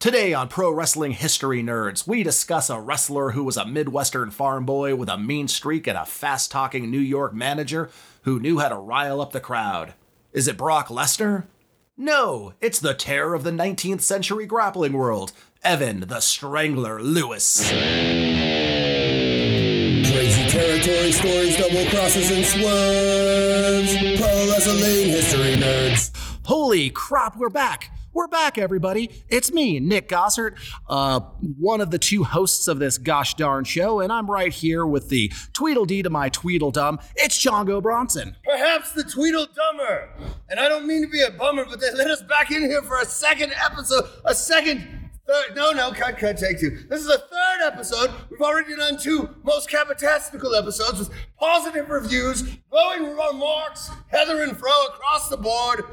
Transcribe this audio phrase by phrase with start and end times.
[0.00, 4.64] Today on Pro Wrestling History Nerds, we discuss a wrestler who was a Midwestern farm
[4.64, 7.90] boy with a mean streak and a fast talking New York manager
[8.22, 9.92] who knew how to rile up the crowd.
[10.32, 11.44] Is it Brock Lesnar?
[11.98, 15.32] No, it's the terror of the 19th century grappling world,
[15.62, 17.68] Evan the Strangler Lewis.
[17.68, 17.82] Crazy
[20.48, 23.94] territory stories, double crosses, and swerves.
[24.18, 26.10] Pro wrestling history nerds.
[26.46, 27.90] Holy crap, we're back!
[28.12, 29.08] We're back, everybody.
[29.28, 30.56] It's me, Nick Gossert,
[30.88, 31.20] uh,
[31.58, 35.10] one of the two hosts of this gosh darn show, and I'm right here with
[35.10, 36.98] the Tweedledee to my Tweedledum.
[37.14, 38.36] It's Chongo Bronson.
[38.44, 40.08] Perhaps the Tweedledummer.
[40.48, 42.82] And I don't mean to be a bummer, but they let us back in here
[42.82, 44.88] for a second episode, a second.
[45.28, 46.70] Third, no, no, cut, cut, take two.
[46.88, 48.10] This is a third episode.
[48.28, 54.72] We've already done two most capitastical episodes with positive reviews, glowing remarks, Heather and Fro
[54.88, 55.84] across the board.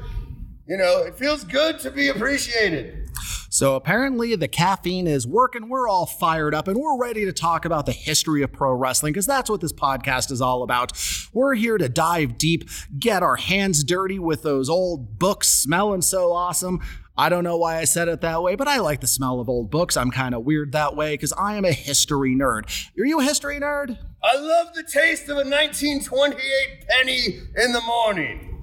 [0.68, 3.08] You know, it feels good to be appreciated.
[3.48, 5.70] So apparently the caffeine is working.
[5.70, 9.14] We're all fired up and we're ready to talk about the history of pro wrestling
[9.14, 10.92] because that's what this podcast is all about.
[11.32, 16.34] We're here to dive deep, get our hands dirty with those old books smelling so
[16.34, 16.80] awesome.
[17.16, 19.48] I don't know why I said it that way, but I like the smell of
[19.48, 19.96] old books.
[19.96, 22.90] I'm kind of weird that way because I am a history nerd.
[22.98, 23.96] Are you a history nerd?
[24.22, 26.38] I love the taste of a 1928
[26.90, 28.57] penny in the morning.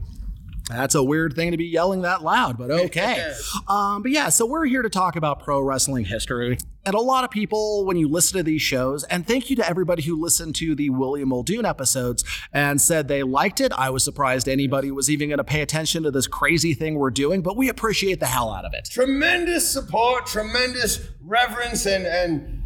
[0.69, 3.33] That's a weird thing to be yelling that loud, but okay.
[3.67, 6.57] um, but yeah, so we're here to talk about pro wrestling history.
[6.85, 9.67] And a lot of people, when you listen to these shows, and thank you to
[9.67, 13.73] everybody who listened to the William Muldoon episodes and said they liked it.
[13.73, 17.11] I was surprised anybody was even going to pay attention to this crazy thing we're
[17.11, 18.87] doing, but we appreciate the hell out of it.
[18.91, 22.63] Tremendous support, tremendous reverence, and, and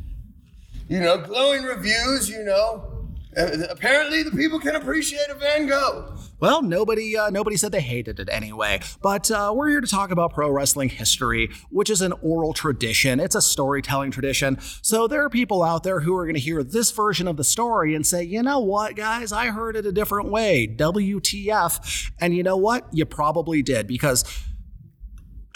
[0.89, 2.88] you know, glowing reviews, you know.
[3.37, 6.15] Uh, Apparently, the people can appreciate a Van Gogh.
[6.39, 8.79] Well, nobody uh, nobody said they hated it anyway.
[9.01, 13.19] But uh, we're here to talk about pro wrestling history, which is an oral tradition.
[13.19, 14.57] It's a storytelling tradition.
[14.81, 17.43] So there are people out there who are going to hear this version of the
[17.43, 20.65] story and say, you know what, guys, I heard it a different way.
[20.67, 22.11] WTF?
[22.19, 22.87] And you know what?
[22.93, 24.23] You probably did because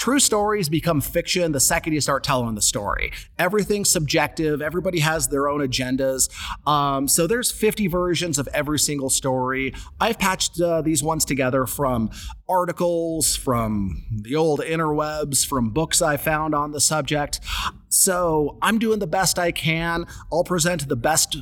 [0.03, 3.13] True stories become fiction the second you start telling the story.
[3.39, 4.61] Everything's subjective.
[4.61, 6.29] Everybody has their own agendas.
[6.67, 9.73] Um, so there's 50 versions of every single story.
[10.01, 12.09] I've patched uh, these ones together from
[12.49, 17.39] articles, from the old interwebs, from books I found on the subject.
[17.87, 20.05] So I'm doing the best I can.
[20.33, 21.37] I'll present the best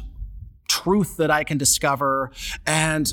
[0.69, 2.31] truth that I can discover.
[2.67, 3.11] And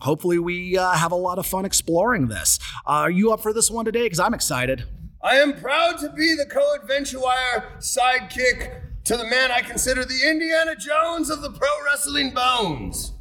[0.00, 2.58] hopefully we uh, have a lot of fun exploring this.
[2.86, 4.04] Uh, are you up for this one today?
[4.04, 4.84] Because I'm excited.
[5.22, 10.20] I am proud to be the co-adventure wire sidekick to the man I consider the
[10.28, 13.12] Indiana Jones of the pro wrestling bones.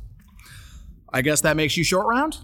[1.11, 2.37] I guess that makes you Short Round?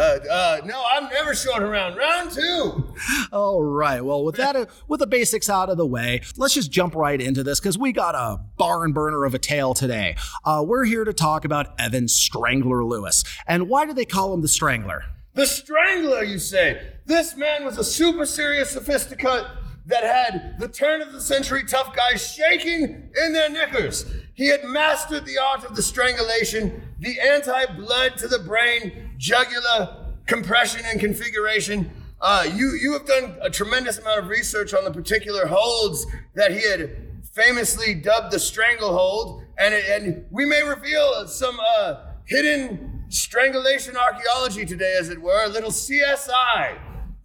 [0.00, 1.94] Uh, uh, no, I'm never short around.
[1.94, 2.94] Round two.
[3.32, 4.02] All right.
[4.02, 7.20] Well, with that, uh, with the basics out of the way, let's just jump right
[7.20, 10.16] into this because we got a barn burner of a tale today.
[10.42, 13.24] Uh, we're here to talk about Evan Strangler Lewis.
[13.46, 15.04] And why do they call him the Strangler?
[15.34, 16.94] The Strangler, you say?
[17.04, 19.44] This man was a super serious sophisticate
[19.84, 24.06] that had the turn of the century tough guys shaking in their knickers.
[24.32, 30.14] He had mastered the art of the strangulation, the anti blood to the brain, jugular
[30.26, 31.90] compression and configuration.
[32.22, 36.50] Uh, you, you have done a tremendous amount of research on the particular holds that
[36.52, 36.96] he had
[37.32, 44.96] famously dubbed the stranglehold, and, and we may reveal some uh, hidden strangulation archaeology today,
[44.98, 46.78] as it were, a little CSI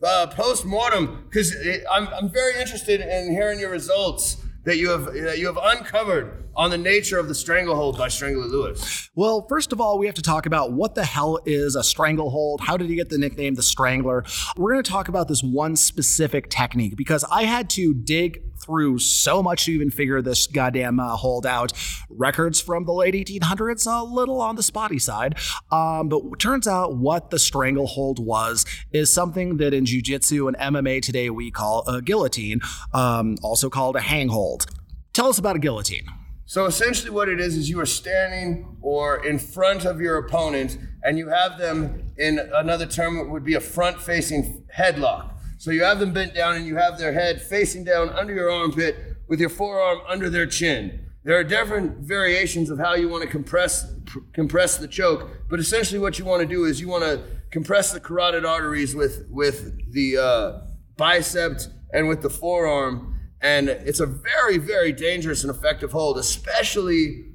[0.04, 1.56] uh, post mortem, because
[1.90, 6.44] I'm, I'm very interested in hearing your results that you have that you have uncovered
[6.56, 9.10] on the nature of the stranglehold by Strangler Lewis.
[9.16, 12.62] Well, first of all, we have to talk about what the hell is a stranglehold?
[12.62, 14.24] How did he get the nickname the Strangler?
[14.58, 19.00] We're going to talk about this one specific technique because I had to dig through
[19.00, 21.72] so much to even figure this goddamn uh, hold out.
[22.10, 25.36] Records from the late 1800s, a little on the spotty side.
[25.72, 31.02] Um, but turns out what the stranglehold was is something that in jiu-jitsu and MMA
[31.02, 32.62] today we call a guillotine,
[32.94, 34.66] um, also called a hanghold.
[35.14, 36.06] Tell us about a guillotine.
[36.48, 40.78] So essentially, what it is is you are standing or in front of your opponent,
[41.04, 45.35] and you have them in another term would be a front-facing headlock.
[45.66, 48.52] So you have them bent down, and you have their head facing down under your
[48.52, 51.08] armpit with your forearm under their chin.
[51.24, 55.60] There are different variations of how you want to compress pr- compress the choke, but
[55.60, 59.28] essentially, what you want to do is you want to compress the carotid arteries with
[59.32, 60.62] with the uh,
[60.98, 67.35] bicep and with the forearm and it's a very very dangerous and effective hold especially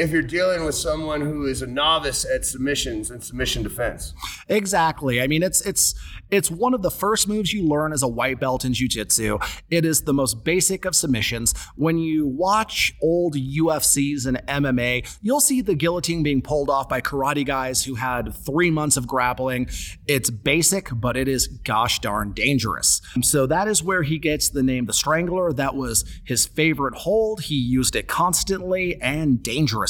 [0.00, 4.14] if you're dealing with someone who is a novice at submissions and submission defense.
[4.48, 5.20] Exactly.
[5.20, 5.94] I mean, it's it's
[6.30, 9.38] it's one of the first moves you learn as a white belt in jiu-jitsu.
[9.68, 11.52] It is the most basic of submissions.
[11.74, 17.00] When you watch old UFCs and MMA, you'll see the guillotine being pulled off by
[17.00, 19.68] karate guys who had 3 months of grappling.
[20.06, 23.02] It's basic, but it is gosh darn dangerous.
[23.22, 25.52] So that is where he gets the name the Strangler.
[25.52, 27.42] That was his favorite hold.
[27.42, 29.89] He used it constantly and dangerously.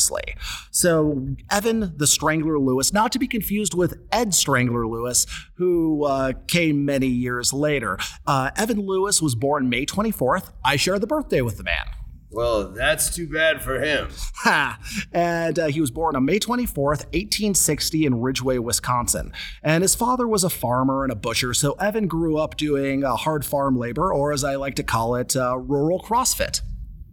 [0.71, 6.33] So, Evan the Strangler Lewis, not to be confused with Ed Strangler Lewis, who uh,
[6.47, 7.99] came many years later.
[8.27, 10.53] Uh, Evan Lewis was born May 24th.
[10.65, 11.85] I share the birthday with the man.
[12.33, 14.09] Well, that's too bad for him.
[14.37, 14.79] Ha!
[15.13, 19.33] And uh, he was born on May 24th, 1860, in Ridgeway, Wisconsin.
[19.65, 23.17] And his father was a farmer and a butcher, so Evan grew up doing uh,
[23.17, 26.61] hard farm labor, or as I like to call it, uh, rural CrossFit.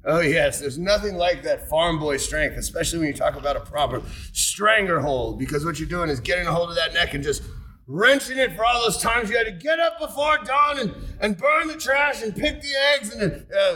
[0.10, 3.60] Oh yes, there's nothing like that farm boy strength, especially when you talk about a
[3.60, 4.02] proper
[4.32, 7.44] stranglehold, because what you're doing is getting a hold of that neck and just
[7.88, 11.38] wrenching it for all those times you had to get up before dawn and, and
[11.38, 13.76] burn the trash and pick the eggs and then, uh,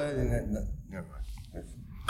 [0.89, 1.66] never mind.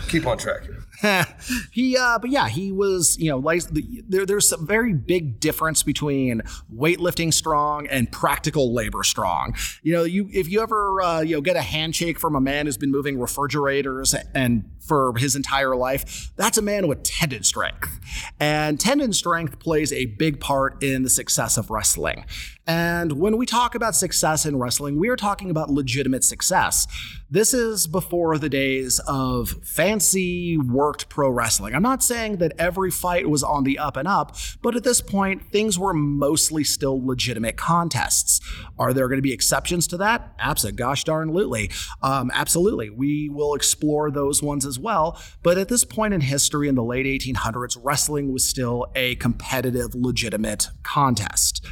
[0.08, 0.78] Keep on track here.
[1.72, 3.64] he, uh, but yeah, he was, you know, like
[4.08, 6.42] there, there's a very big difference between
[6.74, 9.56] weightlifting strong and practical labor strong.
[9.82, 12.66] You know, you if you ever, uh, you know, get a handshake from a man
[12.66, 18.00] who's been moving refrigerators and for his entire life, that's a man with tendon strength,
[18.40, 22.26] and tendon strength plays a big part in the success of wrestling.
[22.68, 26.86] And when we talk about success in wrestling, we are talking about legitimate success.
[27.30, 31.74] This is before the days of fancy worked pro wrestling.
[31.74, 35.02] I'm not saying that every fight was on the up and up, but at this
[35.02, 38.40] point, things were mostly still legitimate contests.
[38.78, 40.34] Are there going to be exceptions to that?
[40.38, 40.78] Absolutely.
[40.78, 41.72] Gosh darnly.
[42.04, 42.90] Um, absolutely.
[42.90, 45.20] We will explore those ones as well.
[45.42, 49.96] But at this point in history, in the late 1800s, wrestling was still a competitive,
[49.96, 51.66] legitimate contest.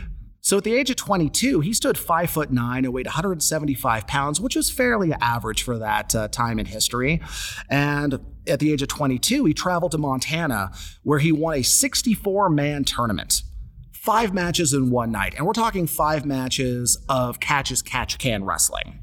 [0.50, 4.42] So at the age of 22, he stood five foot nine and weighed 175 pounds,
[4.42, 7.22] which was fairly average for that uh, time in history.
[7.70, 10.72] And at the age of 22, he traveled to Montana,
[11.04, 13.44] where he won a 64 man tournament.
[13.94, 15.36] Five matches in one night.
[15.38, 18.98] And we're talking five matches of catch as catch can wrestling.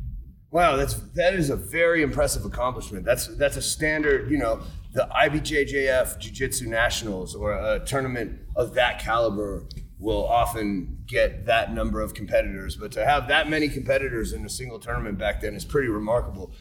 [0.50, 3.04] Wow, that's that is a very impressive accomplishment.
[3.04, 4.62] That's that's a standard, you know,
[4.94, 11.72] the IBJJF Jiu Jitsu Nationals or a tournament of that caliber will often get that
[11.72, 12.76] number of competitors.
[12.76, 16.52] But to have that many competitors in a single tournament back then is pretty remarkable.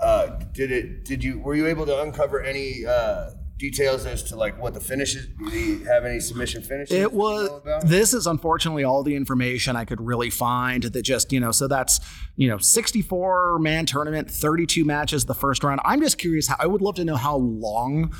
[0.00, 1.04] Uh, did it?
[1.04, 1.38] Did you?
[1.38, 5.26] Were you able to uncover any uh, details as to like what the finishes?
[5.26, 6.94] Did he have any submission finishes?
[6.94, 7.50] It was.
[7.82, 10.82] This is unfortunately all the information I could really find.
[10.82, 11.50] That just you know.
[11.50, 12.00] So that's
[12.36, 15.80] you know, 64 man tournament, 32 matches the first round.
[15.84, 16.48] I'm just curious.
[16.48, 18.14] How, I would love to know how long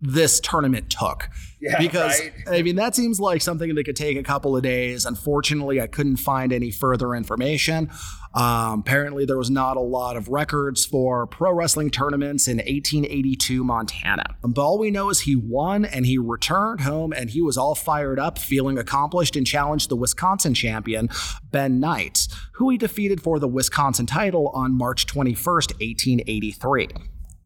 [0.00, 1.28] this tournament took.
[1.60, 2.58] Yeah, because right.
[2.58, 5.06] I mean that seems like something that could take a couple of days.
[5.06, 7.90] Unfortunately, I couldn't find any further information.
[8.34, 13.64] Um, apparently, there was not a lot of records for pro wrestling tournaments in 1882
[13.64, 14.36] Montana.
[14.42, 17.74] But all we know is he won and he returned home and he was all
[17.74, 21.08] fired up, feeling accomplished, and challenged the Wisconsin champion
[21.50, 26.88] Ben Knight, who he defeated for the Wisconsin title on March 21st, 1883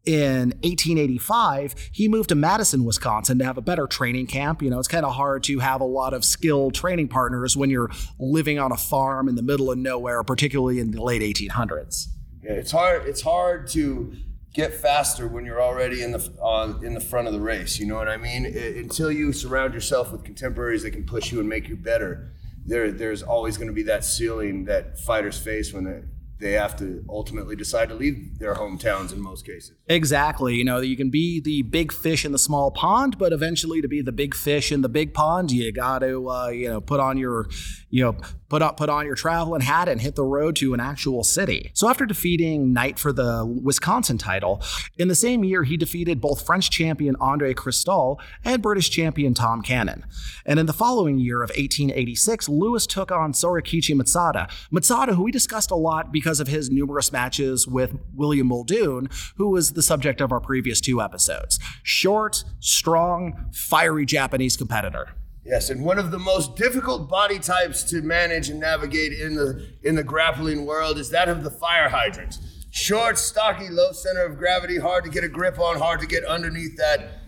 [0.05, 4.61] in 1885, he moved to Madison, Wisconsin to have a better training camp.
[4.61, 7.69] You know, it's kind of hard to have a lot of skilled training partners when
[7.69, 12.07] you're living on a farm in the middle of nowhere, particularly in the late 1800s.
[12.43, 13.05] Yeah, it's hard.
[13.05, 14.13] It's hard to
[14.53, 17.79] get faster when you're already in the uh, in the front of the race.
[17.79, 18.45] You know what I mean?
[18.45, 22.31] It, until you surround yourself with contemporaries that can push you and make you better,
[22.65, 26.01] there there's always going to be that ceiling that fighters face when they
[26.41, 29.73] they have to ultimately decide to leave their hometowns in most cases.
[29.87, 30.55] Exactly.
[30.55, 33.87] You know, you can be the big fish in the small pond, but eventually to
[33.87, 36.99] be the big fish in the big pond, you got to, uh, you know, put
[36.99, 37.47] on your,
[37.89, 38.17] you know,
[38.49, 41.71] put up, put on your traveling hat and hit the road to an actual city.
[41.73, 44.61] So after defeating Knight for the Wisconsin title,
[44.97, 49.61] in the same year he defeated both French champion Andre Christol and British champion Tom
[49.61, 50.05] Cannon.
[50.45, 54.49] And in the following year of 1886, Lewis took on Sorakichi Matsuda.
[54.71, 59.49] Matsuda, who we discussed a lot because of his numerous matches with William Muldoon, who
[59.49, 61.59] was the subject of our previous two episodes.
[61.83, 65.09] Short, strong, fiery Japanese competitor.
[65.43, 69.67] Yes, and one of the most difficult body types to manage and navigate in the
[69.81, 72.37] in the grappling world is that of the fire hydrant.
[72.69, 76.23] Short, stocky, low center of gravity, hard to get a grip on, hard to get
[76.23, 77.21] underneath that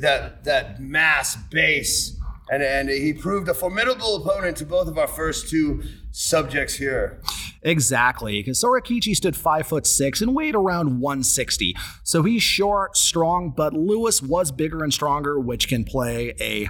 [0.00, 2.18] that that mass base
[2.50, 7.22] And, and he proved a formidable opponent to both of our first two subjects here.
[7.62, 11.74] Exactly, because Sorakichi stood five foot six and weighed around 160.
[12.02, 16.68] So he's short, strong, but Lewis was bigger and stronger, which can play a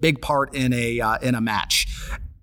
[0.00, 1.86] big part in a uh, in a match.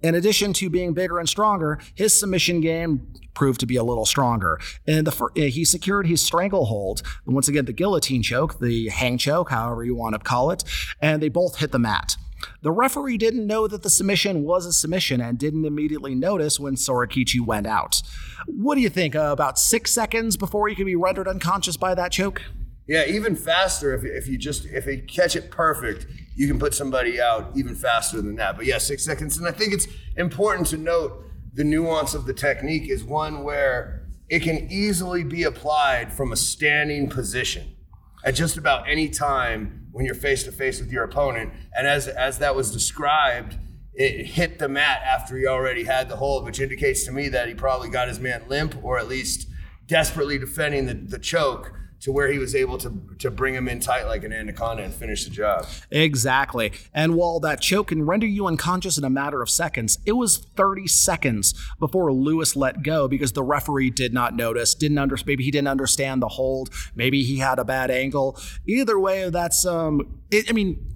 [0.02, 4.06] In addition to being bigger and stronger, his submission game proved to be a little
[4.06, 4.60] stronger.
[4.88, 9.84] And the he secured his stranglehold, once again the guillotine choke, the hang choke, however
[9.84, 10.64] you want to call it,
[11.00, 12.16] and they both hit the mat.
[12.62, 16.76] The referee didn't know that the submission was a submission and didn't immediately notice when
[16.76, 18.02] Sorakichi went out.
[18.48, 19.16] What do you think?
[19.16, 22.42] Uh, about six seconds before he could be rendered unconscious by that choke?
[22.88, 26.74] Yeah, even faster if, if you just if you catch it perfect, you can put
[26.74, 28.58] somebody out even faster than that.
[28.58, 29.38] But yeah, six seconds.
[29.38, 29.88] And I think it's
[30.18, 31.24] important to note
[31.54, 36.36] the nuance of the technique is one where it can easily be applied from a
[36.36, 37.76] standing position
[38.24, 41.54] at just about any time when you're face to face with your opponent.
[41.74, 43.56] And as as that was described,
[43.94, 47.48] it hit the mat after he already had the hold, which indicates to me that
[47.48, 49.48] he probably got his man limp or at least
[49.88, 51.72] desperately defending the, the choke
[52.06, 54.94] to where he was able to to bring him in tight like an anaconda and
[54.94, 55.66] finish the job.
[55.90, 56.72] Exactly.
[56.94, 60.38] And while that choke can render you unconscious in a matter of seconds, it was
[60.38, 65.44] 30 seconds before Lewis let go because the referee did not notice, didn't under maybe
[65.44, 68.40] he didn't understand the hold, maybe he had a bad angle.
[68.68, 70.94] Either way, that's um it, I mean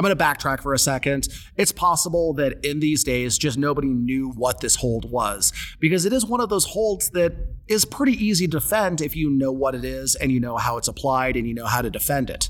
[0.00, 1.28] I'm going to backtrack for a second.
[1.56, 6.12] It's possible that in these days, just nobody knew what this hold was because it
[6.14, 7.34] is one of those holds that
[7.68, 10.78] is pretty easy to defend if you know what it is and you know how
[10.78, 12.48] it's applied and you know how to defend it.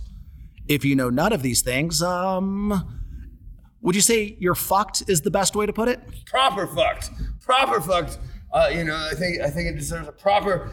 [0.69, 3.01] If you know none of these things, um,
[3.81, 5.99] would you say you're fucked is the best way to put it?
[6.27, 7.11] Proper fucked.
[7.41, 8.21] Proper fucked.
[8.53, 10.71] Uh, you know, I think I think it deserves a proper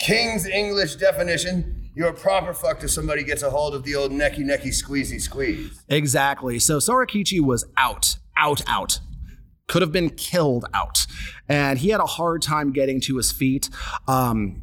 [0.00, 4.12] King's English definition you're a proper fuck if somebody gets a hold of the old
[4.12, 5.82] necky necky squeezy squeeze.
[5.88, 6.58] Exactly.
[6.58, 9.00] So Sorakichi was out, out, out.
[9.66, 11.06] Could have been killed out.
[11.48, 13.70] And he had a hard time getting to his feet.
[14.06, 14.62] Um,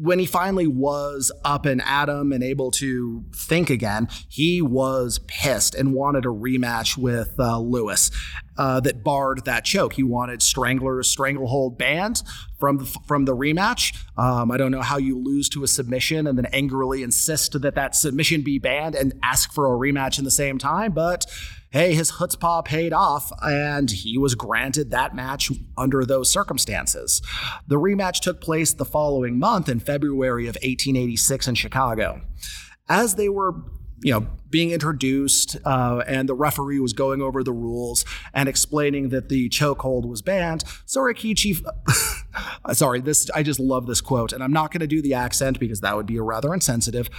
[0.00, 5.74] when he finally was up and him and able to think again, he was pissed
[5.74, 8.10] and wanted a rematch with uh, Lewis
[8.56, 9.94] uh, that barred that choke.
[9.94, 12.22] He wanted Strangler's stranglehold banned
[12.58, 13.94] from the, from the rematch.
[14.16, 17.74] Um, I don't know how you lose to a submission and then angrily insist that
[17.74, 21.26] that submission be banned and ask for a rematch in the same time, but
[21.70, 27.22] hey, his chutzpah paid off, and he was granted that match under those circumstances.
[27.66, 32.22] The rematch took place the following month in February of 1886 in Chicago.
[32.88, 33.54] As they were
[34.02, 39.10] you know, being introduced, uh, and the referee was going over the rules and explaining
[39.10, 40.64] that the chokehold was banned.
[40.86, 41.62] Sorakichi,
[42.72, 45.60] sorry, this I just love this quote, and I'm not going to do the accent
[45.60, 47.10] because that would be rather insensitive.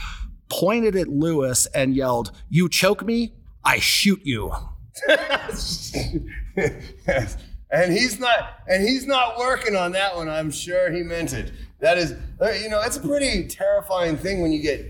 [0.49, 4.51] Pointed at Lewis and yelled, "You choke me, I shoot you.
[7.71, 10.29] and he's not and he's not working on that one.
[10.29, 11.51] I'm sure he meant it.
[11.79, 14.85] That is uh, you know, it's a pretty terrifying thing when you get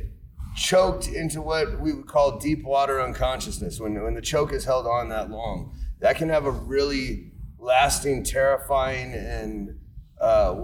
[0.56, 4.88] choked into what we would call deep water unconsciousness when when the choke is held
[4.88, 5.75] on that long.
[6.00, 9.78] That can have a really lasting terrifying and
[10.20, 10.56] uh,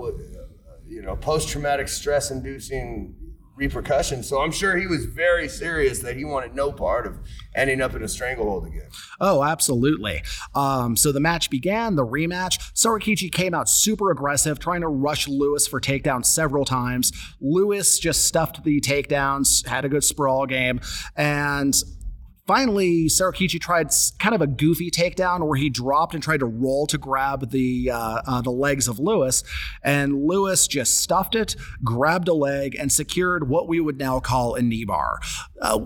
[0.85, 3.15] you know, post-traumatic stress inducing
[3.57, 4.27] repercussions.
[4.27, 7.19] So I'm sure he was very serious that he wanted no part of
[7.55, 8.87] ending up in a stranglehold again.
[9.19, 10.23] Oh, absolutely.
[10.53, 12.71] Um, so the match began, the rematch.
[12.73, 17.11] Sorakichi came out super aggressive, trying to rush Lewis for takedowns several times.
[17.41, 20.79] Lewis just stuffed the takedowns, had a good sprawl game,
[21.15, 21.75] and
[22.47, 23.89] Finally, Sorakichi tried
[24.19, 27.91] kind of a goofy takedown where he dropped and tried to roll to grab the
[27.91, 29.43] uh, uh, the legs of Lewis,
[29.83, 34.55] and Lewis just stuffed it, grabbed a leg, and secured what we would now call
[34.55, 35.19] a knee bar.
[35.61, 35.79] Uh,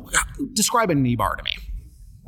[0.53, 1.57] describe a knee bar to me.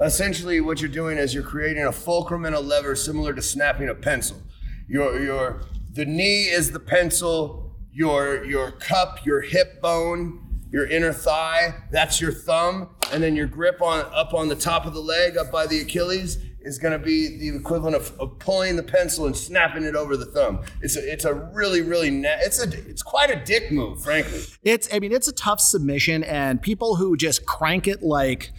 [0.01, 3.87] Essentially, what you're doing is you're creating a fulcrum and a lever similar to snapping
[3.87, 4.41] a pencil.
[4.89, 5.61] Your your
[5.91, 7.75] the knee is the pencil.
[7.91, 13.45] Your your cup, your hip bone your inner thigh, that's your thumb, and then your
[13.45, 16.93] grip on up on the top of the leg, up by the Achilles, is going
[16.93, 20.61] to be the equivalent of, of, pulling the pencil and snapping it over the thumb.
[20.81, 24.41] It's a, it's a really really na- it's a it's quite a dick move, frankly.
[24.63, 28.51] It's I mean it's a tough submission, and people who just crank it like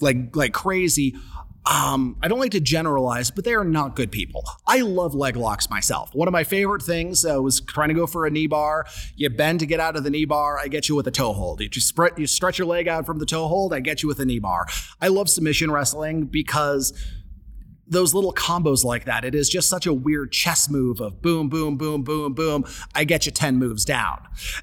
[0.00, 1.16] like like crazy
[1.70, 4.42] um, I don't like to generalize, but they are not good people.
[4.66, 6.14] I love leg locks myself.
[6.14, 8.86] One of my favorite things uh, was trying to go for a knee bar.
[9.16, 10.58] You bend to get out of the knee bar.
[10.58, 11.60] I get you with a toe hold.
[11.60, 13.74] You, spread, you stretch your leg out from the toe hold.
[13.74, 14.66] I get you with a knee bar.
[15.00, 16.94] I love submission wrestling because
[17.90, 19.24] those little combos like that.
[19.24, 22.64] It is just such a weird chess move of boom, boom, boom, boom, boom.
[22.94, 24.20] I get you 10 moves down.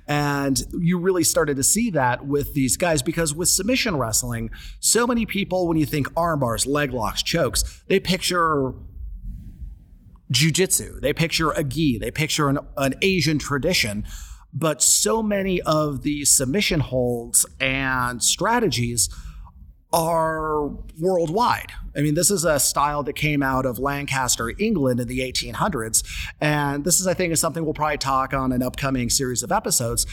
[0.07, 5.07] And you really started to see that with these guys because with submission wrestling, so
[5.07, 8.73] many people, when you think arm bars, leg locks, chokes, they picture
[10.31, 14.05] jujitsu, they picture a gi, they picture an, an Asian tradition.
[14.53, 19.09] But so many of the submission holds and strategies
[19.95, 20.67] are
[20.99, 21.71] worldwide.
[21.95, 26.03] I mean, this is a style that came out of Lancaster, England in the 1800s.
[26.41, 29.53] And this is, I think, is something we'll probably talk on an upcoming series of
[29.53, 30.05] episodes.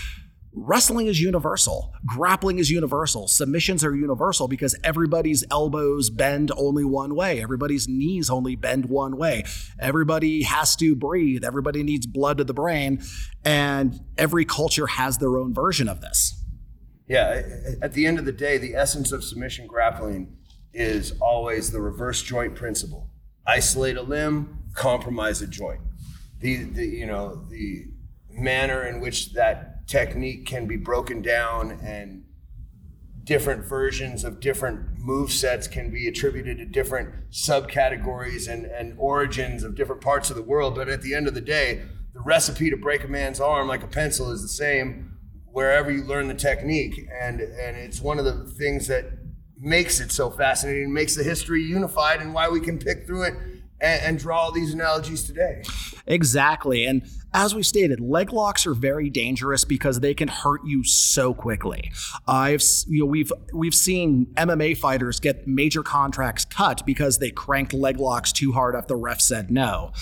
[0.54, 1.92] Wrestling is universal.
[2.06, 3.26] Grappling is universal.
[3.26, 7.42] Submissions are universal because everybody's elbows bend only one way.
[7.42, 9.44] Everybody's knees only bend one way.
[9.80, 11.42] Everybody has to breathe.
[11.42, 13.02] Everybody needs blood to the brain.
[13.44, 16.41] And every culture has their own version of this.
[17.08, 17.42] Yeah,
[17.82, 20.36] at the end of the day, the essence of submission grappling
[20.72, 23.10] is always the reverse joint principle.
[23.46, 25.80] Isolate a limb, compromise a joint.
[26.40, 27.86] The, the you know the
[28.30, 32.24] manner in which that technique can be broken down and
[33.24, 39.62] different versions of different move sets can be attributed to different subcategories and, and origins
[39.62, 40.74] of different parts of the world.
[40.74, 41.82] But at the end of the day,
[42.14, 45.11] the recipe to break a man's arm like a pencil is the same
[45.52, 47.06] wherever you learn the technique.
[47.20, 49.04] And, and it's one of the things that
[49.58, 53.34] makes it so fascinating, makes the history unified, and why we can pick through it
[53.80, 55.62] and, and draw all these analogies today.
[56.06, 56.84] Exactly.
[56.84, 57.02] And
[57.34, 61.90] as we stated, leg locks are very dangerous because they can hurt you so quickly.
[62.26, 67.72] I've you know we've we've seen MMA fighters get major contracts cut because they cranked
[67.72, 69.92] leg locks too hard after the ref said no.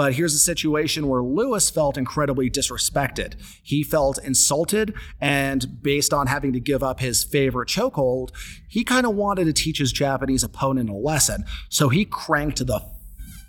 [0.00, 3.34] But here's a situation where Lewis felt incredibly disrespected.
[3.62, 8.30] He felt insulted, and based on having to give up his favorite chokehold,
[8.66, 11.44] he kind of wanted to teach his Japanese opponent a lesson.
[11.68, 12.80] So he cranked the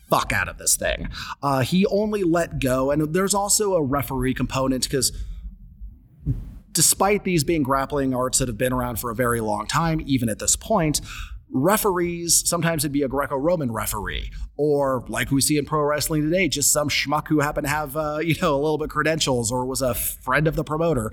[0.10, 1.08] fuck out of this thing.
[1.42, 5.14] Uh, he only let go, and there's also a referee component because
[6.74, 10.28] despite these being grappling arts that have been around for a very long time, even
[10.28, 11.00] at this point,
[11.54, 16.48] referees sometimes it'd be a greco-roman referee or like we see in pro wrestling today
[16.48, 19.66] just some schmuck who happened to have uh, you know a little bit credentials or
[19.66, 21.12] was a friend of the promoter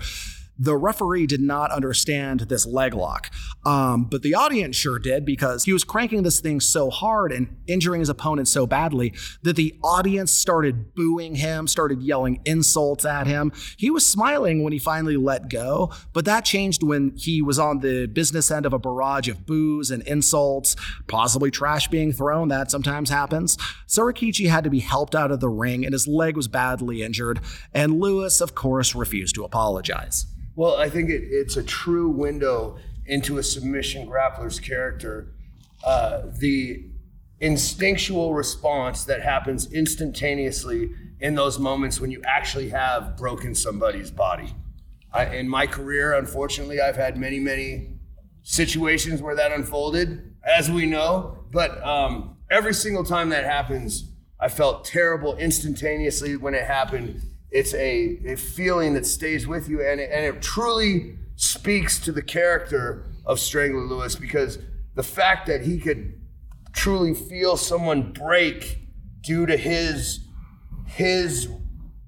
[0.59, 3.31] the referee did not understand this leg lock,
[3.65, 7.55] um, but the audience sure did because he was cranking this thing so hard and
[7.65, 9.13] injuring his opponent so badly
[9.43, 13.53] that the audience started booing him, started yelling insults at him.
[13.77, 17.79] He was smiling when he finally let go, but that changed when he was on
[17.79, 20.75] the business end of a barrage of boos and insults,
[21.07, 22.49] possibly trash being thrown.
[22.49, 23.57] That sometimes happens.
[23.87, 27.39] Sorakichi had to be helped out of the ring, and his leg was badly injured,
[27.73, 30.25] and Lewis, of course, refused to apologize.
[30.59, 35.31] Well, I think it, it's a true window into a submission grappler's character.
[35.85, 36.83] Uh, the
[37.39, 40.91] instinctual response that happens instantaneously
[41.21, 44.53] in those moments when you actually have broken somebody's body.
[45.13, 47.93] I, in my career, unfortunately, I've had many, many
[48.43, 51.37] situations where that unfolded, as we know.
[51.53, 57.73] But um, every single time that happens, I felt terrible instantaneously when it happened it's
[57.73, 62.21] a, a feeling that stays with you and it, and it truly speaks to the
[62.21, 64.59] character of Strangler Lewis because
[64.95, 66.19] the fact that he could
[66.73, 68.79] truly feel someone break
[69.21, 70.19] due to his
[70.85, 71.47] his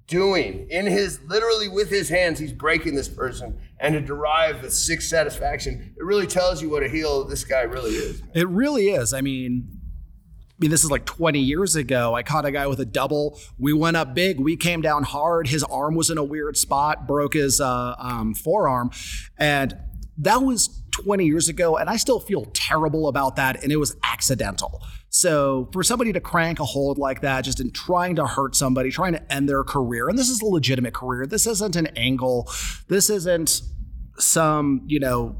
[0.07, 0.67] doing.
[0.69, 5.01] In his literally with his hands he's breaking this person and to derive the sick
[5.01, 9.13] satisfaction it really tells you what a heel this guy really is it really is.
[9.13, 9.80] I mean
[10.61, 12.13] mean, this is like 20 years ago.
[12.13, 13.39] I caught a guy with a double.
[13.57, 14.39] We went up big.
[14.39, 15.47] We came down hard.
[15.47, 18.91] His arm was in a weird spot, broke his uh, um, forearm.
[19.37, 19.75] And
[20.19, 21.77] that was 20 years ago.
[21.77, 23.63] And I still feel terrible about that.
[23.63, 24.83] And it was accidental.
[25.09, 28.91] So for somebody to crank a hold like that, just in trying to hurt somebody,
[28.91, 32.49] trying to end their career, and this is a legitimate career, this isn't an angle,
[32.87, 33.61] this isn't
[34.19, 35.35] some, you know,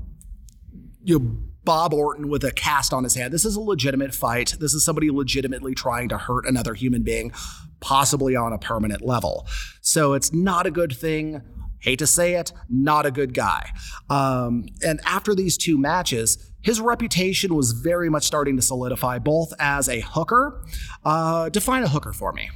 [1.04, 3.34] you Bob Orton with a cast on his hand.
[3.34, 4.56] This is a legitimate fight.
[4.60, 7.32] This is somebody legitimately trying to hurt another human being,
[7.80, 9.48] possibly on a permanent level.
[9.82, 11.42] So it's not a good thing.
[11.80, 13.72] Hate to say it, not a good guy.
[14.10, 19.52] Um, and after these two matches, his reputation was very much starting to solidify, both
[19.58, 20.64] as a hooker.
[21.04, 22.50] Uh, define a hooker for me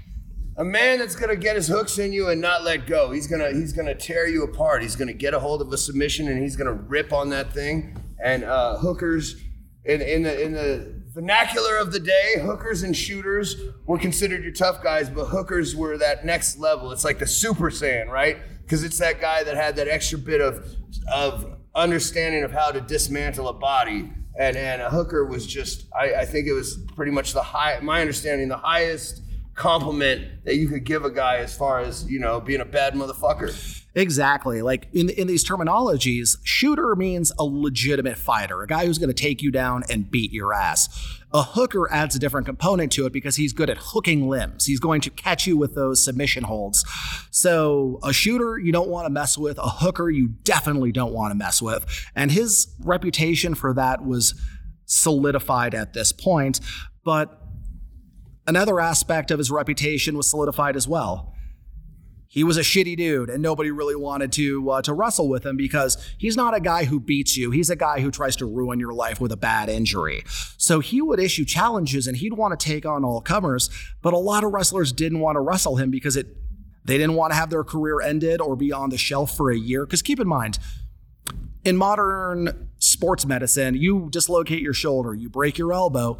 [0.57, 3.11] a man that's gonna get his hooks in you and not let go.
[3.11, 4.81] He's gonna he's gonna tear you apart.
[4.81, 7.97] He's gonna get a hold of a submission and he's gonna rip on that thing
[8.23, 9.35] and uh, hookers
[9.83, 14.51] in, in the in the vernacular of the day, hookers and shooters were considered your
[14.51, 16.91] tough guys, but hookers were that next level.
[16.91, 18.37] It's like the super saiyan, right?
[18.63, 20.75] Because it's that guy that had that extra bit of
[21.13, 26.15] of understanding of how to dismantle a body and and a hooker was just I,
[26.15, 29.21] I think it was pretty much the high my understanding the highest
[29.55, 32.93] compliment that you could give a guy as far as you know being a bad
[32.93, 34.61] motherfucker Exactly.
[34.61, 39.13] Like in in these terminologies, shooter means a legitimate fighter, a guy who's going to
[39.13, 40.89] take you down and beat your ass.
[41.31, 44.65] A hooker adds a different component to it because he's good at hooking limbs.
[44.65, 46.85] He's going to catch you with those submission holds.
[47.31, 51.31] So, a shooter you don't want to mess with, a hooker you definitely don't want
[51.31, 51.85] to mess with.
[52.15, 54.33] And his reputation for that was
[54.85, 56.59] solidified at this point,
[57.05, 57.44] but
[58.47, 61.33] another aspect of his reputation was solidified as well.
[62.27, 65.55] He was a shitty dude and nobody really wanted to uh, to wrestle with him
[65.55, 67.51] because he's not a guy who beats you.
[67.51, 70.23] He's a guy who tries to ruin your life with a bad injury.
[70.57, 73.69] So he would issue challenges and he'd want to take on all comers
[74.01, 76.27] but a lot of wrestlers didn't want to wrestle him because it
[76.83, 79.57] they didn't want to have their career ended or be on the shelf for a
[79.57, 79.85] year.
[79.85, 80.59] Because keep in mind
[81.63, 86.17] in modern sports medicine you dislocate your shoulder you break your elbow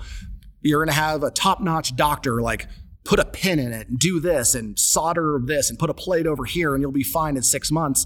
[0.66, 2.68] you're going to have a top-notch doctor like
[3.04, 6.26] put a pin in it and do this and solder this and put a plate
[6.26, 8.06] over here and you'll be fine in six months.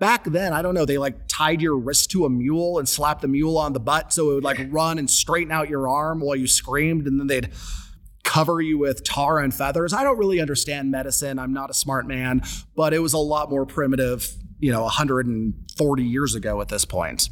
[0.00, 3.22] Back then, I don't know, they like tied your wrist to a mule and slapped
[3.22, 6.18] the mule on the butt so it would like run and straighten out your arm
[6.18, 7.50] while you screamed and then they'd
[8.24, 9.92] cover you with tar and feathers.
[9.92, 11.38] I don't really understand medicine.
[11.38, 12.42] I'm not a smart man,
[12.74, 17.28] but it was a lot more primitive, you know, 140 years ago at this point.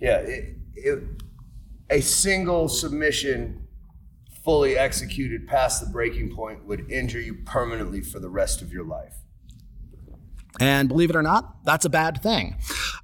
[0.00, 1.02] Yeah, it, it,
[1.88, 3.61] a single submission
[4.44, 8.84] fully executed past the breaking point would injure you permanently for the rest of your
[8.84, 9.14] life.
[10.60, 12.56] And believe it or not, that's a bad thing.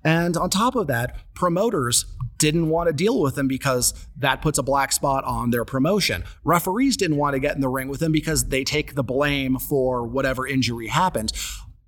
[0.04, 2.04] And on top of that, promoters
[2.36, 6.24] didn't want to deal with him because that puts a black spot on their promotion.
[6.44, 9.58] Referees didn't want to get in the ring with him because they take the blame
[9.58, 11.32] for whatever injury happened.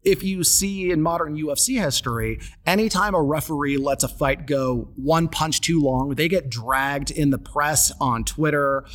[0.03, 5.29] If you see in modern UFC history, anytime a referee lets a fight go one
[5.29, 8.87] punch too long, they get dragged in the press on Twitter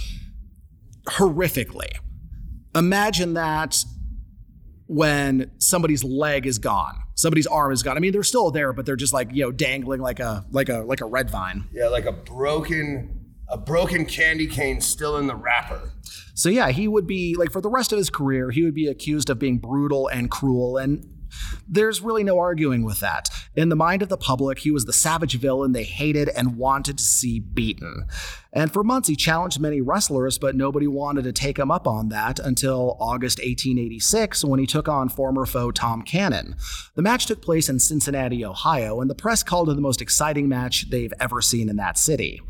[1.06, 1.92] horrifically.
[2.76, 3.84] Imagine that
[4.88, 7.98] when somebody's leg is gone, somebody's arm is gone.
[7.98, 10.70] I mean, they're still there, but they're just like you know dangling like a like
[10.70, 11.66] a like a red vine.
[11.72, 15.92] Yeah, like a broken a broken candy cane still in the wrapper.
[16.34, 18.88] So yeah, he would be like for the rest of his career, he would be
[18.88, 21.08] accused of being brutal and cruel and
[21.68, 23.30] there's really no arguing with that.
[23.56, 26.98] In the mind of the public, he was the savage villain they hated and wanted
[26.98, 28.06] to see beaten.
[28.54, 32.10] And for months, he challenged many wrestlers, but nobody wanted to take him up on
[32.10, 36.56] that until August 1886 when he took on former foe Tom Cannon.
[36.96, 40.48] The match took place in Cincinnati, Ohio, and the press called it the most exciting
[40.48, 42.42] match they've ever seen in that city.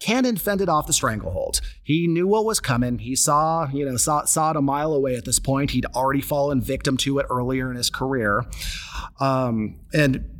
[0.00, 1.60] Cannon fended off the stranglehold.
[1.82, 2.98] He knew what was coming.
[2.98, 5.70] He saw, you know, saw, saw it a mile away at this point.
[5.70, 8.44] He'd already fallen victim to it earlier in his career.
[9.20, 10.39] Um, and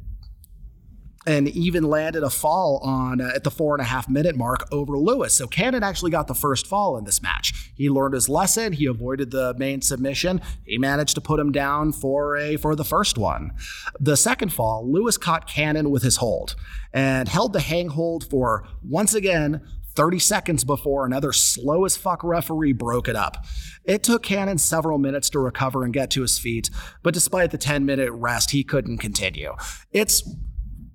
[1.30, 4.66] and even landed a fall on uh, at the four and a half minute mark
[4.72, 5.32] over Lewis.
[5.32, 7.72] So Cannon actually got the first fall in this match.
[7.76, 8.72] He learned his lesson.
[8.72, 10.40] He avoided the main submission.
[10.66, 13.52] He managed to put him down for a for the first one.
[14.00, 16.56] The second fall, Lewis caught Cannon with his hold
[16.92, 19.60] and held the hang hold for once again
[19.94, 23.44] 30 seconds before another slow as fuck referee broke it up.
[23.84, 26.70] It took Cannon several minutes to recover and get to his feet,
[27.04, 29.54] but despite the 10 minute rest, he couldn't continue.
[29.92, 30.22] It's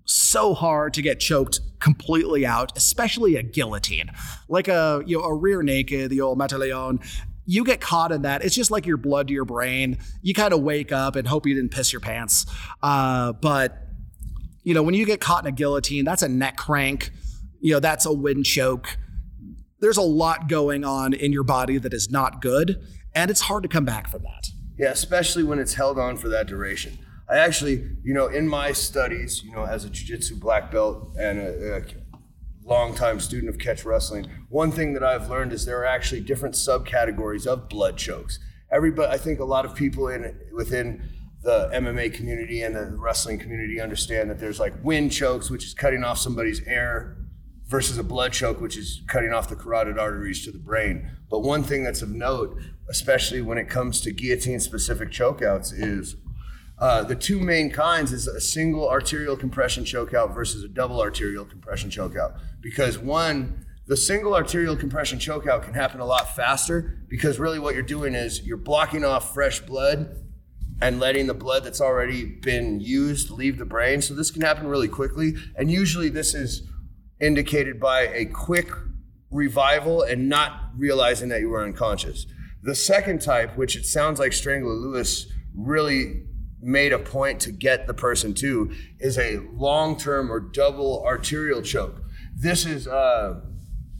[0.05, 4.09] so hard to get choked completely out, especially a guillotine,
[4.47, 7.03] like a you know a rear naked, the old Mataleon.
[7.47, 8.43] You get caught in that.
[8.43, 9.99] It's just like your blood to your brain.
[10.21, 12.45] You kind of wake up and hope you didn't piss your pants.
[12.81, 13.77] Uh, but
[14.63, 17.11] you know when you get caught in a guillotine, that's a neck crank.
[17.59, 18.97] You know that's a wind choke.
[19.79, 22.79] There's a lot going on in your body that is not good,
[23.13, 24.47] and it's hard to come back from that.
[24.77, 26.97] Yeah, especially when it's held on for that duration.
[27.29, 31.39] I actually, you know, in my studies, you know, as a jiu-jitsu black belt and
[31.39, 31.81] a, a
[32.63, 36.55] longtime student of catch wrestling, one thing that I've learned is there are actually different
[36.55, 38.39] subcategories of blood chokes.
[38.71, 41.01] Everybody, I think a lot of people in within
[41.41, 45.73] the MMA community and the wrestling community understand that there's like wind chokes, which is
[45.73, 47.17] cutting off somebody's air,
[47.67, 51.09] versus a blood choke, which is cutting off the carotid arteries to the brain.
[51.29, 52.59] But one thing that's of note,
[52.89, 56.15] especially when it comes to guillotine specific chokeouts, is
[56.77, 61.45] uh, the two main kinds is a single arterial compression chokeout versus a double arterial
[61.45, 62.37] compression chokeout.
[62.61, 67.75] Because one, the single arterial compression chokeout can happen a lot faster because really what
[67.75, 70.21] you're doing is you're blocking off fresh blood
[70.81, 74.01] and letting the blood that's already been used leave the brain.
[74.01, 75.35] So this can happen really quickly.
[75.55, 76.67] And usually this is
[77.21, 78.69] indicated by a quick
[79.31, 82.25] revival and not realizing that you were unconscious.
[82.63, 86.23] The second type, which it sounds like Strangler Lewis really
[86.61, 91.61] made a point to get the person to is a long term or double arterial
[91.61, 92.01] choke.
[92.35, 93.41] This is uh,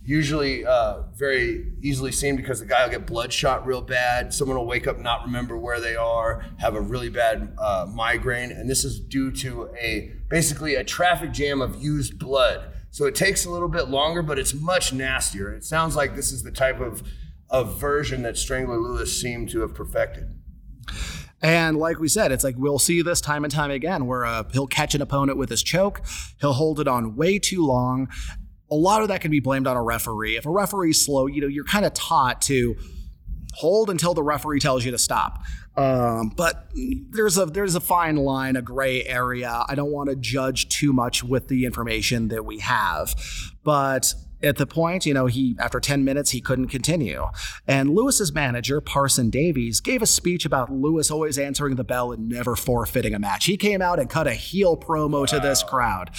[0.04, 4.34] usually uh, very easily seen because the guy will get bloodshot real bad.
[4.34, 8.52] Someone will wake up not remember where they are, have a really bad uh, migraine,
[8.52, 12.72] and this is due to a basically a traffic jam of used blood.
[12.92, 15.54] So it takes a little bit longer, but it's much nastier.
[15.54, 17.04] It sounds like this is the type of
[17.50, 20.34] of version that Strangler Lewis seemed to have perfected.
[21.42, 24.44] And like we said, it's like we'll see this time and time again where uh,
[24.52, 26.02] he'll catch an opponent with his choke,
[26.40, 28.08] he'll hold it on way too long.
[28.72, 30.38] A lot of that can be blamed on a referee.
[30.38, 32.76] If a referee's slow, you know, you're kind of taught to
[33.54, 35.44] hold until the referee tells you to stop.
[35.78, 36.70] Um, but
[37.12, 39.64] there's a there's a fine line, a gray area.
[39.68, 43.14] I don't want to judge too much with the information that we have,
[43.64, 47.26] but at the point, you know, he after 10 minutes he couldn't continue.
[47.68, 52.30] And Lewis's manager, Parson Davies, gave a speech about Lewis always answering the bell and
[52.30, 53.46] never forfeiting a match.
[53.46, 55.26] He came out and cut a heel promo wow.
[55.26, 56.12] to this crowd.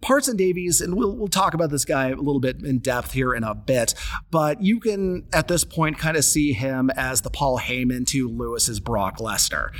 [0.00, 3.34] Parson Davies, and we'll we'll talk about this guy a little bit in depth here
[3.34, 3.94] in a bit,
[4.30, 8.28] but you can at this point kind of see him as the Paul Heyman to
[8.28, 9.70] Lewis's Brock Lesnar.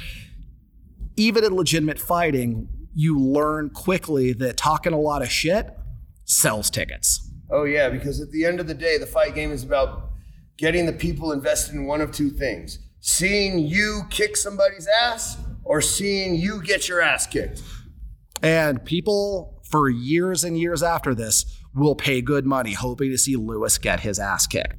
[1.16, 5.76] Even in legitimate fighting, you learn quickly that talking a lot of shit
[6.24, 7.29] sells tickets.
[7.50, 10.10] Oh yeah, because at the end of the day, the fight game is about
[10.56, 15.80] getting the people invested in one of two things: seeing you kick somebody's ass, or
[15.80, 17.62] seeing you get your ass kicked.
[18.42, 23.36] And people for years and years after this will pay good money hoping to see
[23.36, 24.74] Lewis get his ass kicked.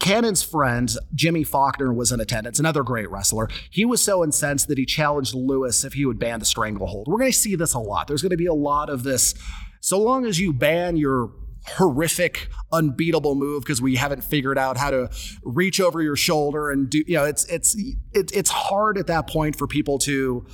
[0.00, 3.48] Cannon's friend, Jimmy Faulkner, was in attendance, another great wrestler.
[3.70, 7.06] He was so incensed that he challenged Lewis if he would ban the stranglehold.
[7.06, 8.08] We're going to see this a lot.
[8.08, 9.34] There's going to be a lot of this.
[9.82, 11.30] So long as you ban your
[11.66, 15.10] horrific, unbeatable move because we haven't figured out how to
[15.42, 17.02] reach over your shoulder and do.
[17.06, 17.74] You know, it's it's
[18.12, 20.46] it, it's hard at that point for people to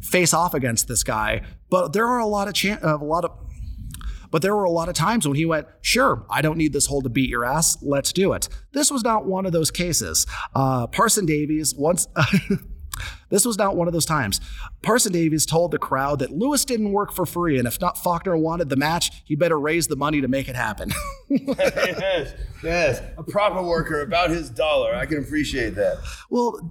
[0.00, 1.42] face off against this guy.
[1.70, 3.30] But there are a lot of chan- uh, a lot of.
[4.30, 6.86] But there were a lot of times when he went, sure, I don't need this
[6.86, 7.76] hole to beat your ass.
[7.82, 8.48] Let's do it.
[8.72, 10.26] This was not one of those cases.
[10.54, 12.08] Uh, Parson Davies once.
[13.30, 14.40] This was not one of those times.
[14.82, 18.36] Parson Davies told the crowd that Lewis didn't work for free, and if not Faulkner
[18.36, 20.92] wanted the match, he better raise the money to make it happen.
[21.28, 23.02] yes, yes.
[23.16, 24.94] A proper worker about his dollar.
[24.94, 25.98] I can appreciate that.
[26.30, 26.70] Well,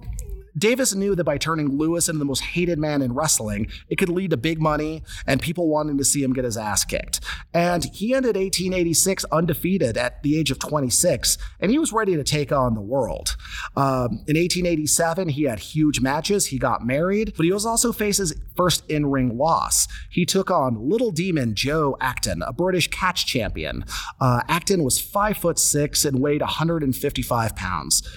[0.62, 4.08] Davies knew that by turning Lewis into the most hated man in wrestling, it could
[4.08, 7.18] lead to big money and people wanting to see him get his ass kicked.
[7.52, 12.22] And he ended 1886 undefeated at the age of 26, and he was ready to
[12.22, 13.36] take on the world.
[13.74, 16.46] Um, in 1887, he had huge matches.
[16.46, 19.88] He got married, but he was also faces first in-ring loss.
[20.10, 23.84] He took on Little Demon Joe Acton, a British catch champion.
[24.20, 28.08] Uh, Acton was five foot six and weighed 155 pounds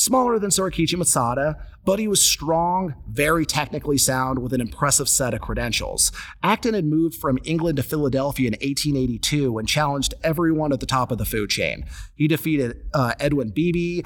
[0.00, 5.34] smaller than Sorakichi Matsuda, but he was strong, very technically sound, with an impressive set
[5.34, 6.10] of credentials.
[6.42, 11.12] Acton had moved from England to Philadelphia in 1882 and challenged everyone at the top
[11.12, 11.84] of the food chain.
[12.14, 14.02] He defeated uh, Edwin Bibby,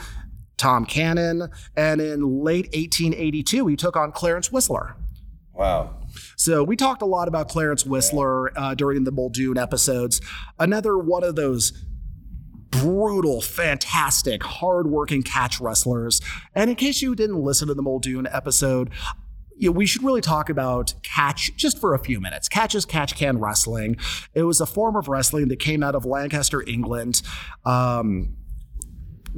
[0.57, 4.97] Tom Cannon, and in late 1882, he took on Clarence Whistler.
[5.53, 6.01] Wow.
[6.37, 10.21] So we talked a lot about Clarence Whistler uh, during the Muldoon episodes.
[10.59, 11.85] Another one of those
[12.81, 16.21] brutal, fantastic, hardworking catch wrestlers.
[16.55, 18.91] And in case you didn't listen to the Muldoon episode,
[19.57, 22.49] you know, we should really talk about catch just for a few minutes.
[22.49, 23.97] Catch is catch can wrestling.
[24.35, 27.23] It was a form of wrestling that came out of Lancaster, England.
[27.65, 28.37] Um,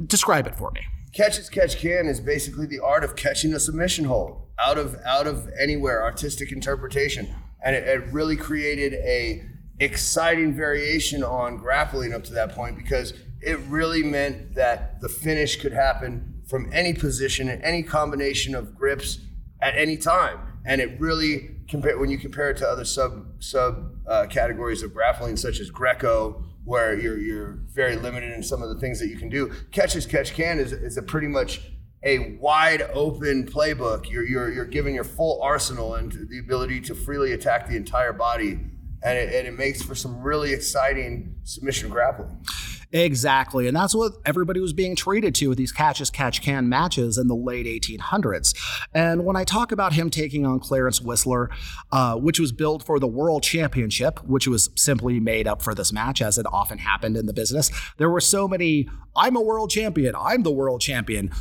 [0.05, 0.81] describe it for me.
[1.13, 4.95] Catch as catch can is basically the art of catching a submission hold out of
[5.05, 7.27] out of anywhere, artistic interpretation,
[7.63, 9.43] and it, it really created a
[9.79, 15.59] exciting variation on grappling up to that point because it really meant that the finish
[15.59, 19.19] could happen from any position and any combination of grips
[19.61, 20.39] at any time.
[20.65, 24.93] And it really compare when you compare it to other sub sub uh, categories of
[24.93, 29.07] grappling, such as Greco, where you're you're very limited in some of the things that
[29.07, 29.51] you can do.
[29.71, 31.61] Catch as catch can is, is a pretty much
[32.03, 34.09] a wide open playbook.
[34.09, 38.13] You're you're you're given your full arsenal and the ability to freely attack the entire
[38.13, 38.59] body,
[39.03, 42.43] and it, and it makes for some really exciting submission grappling.
[42.91, 43.67] Exactly.
[43.67, 47.17] And that's what everybody was being treated to with these catch as catch can matches
[47.17, 48.55] in the late 1800s.
[48.93, 51.49] And when I talk about him taking on Clarence Whistler,
[51.91, 55.91] uh, which was built for the World Championship, which was simply made up for this
[55.91, 59.69] match, as it often happened in the business, there were so many, I'm a world
[59.69, 61.31] champion, I'm the world champion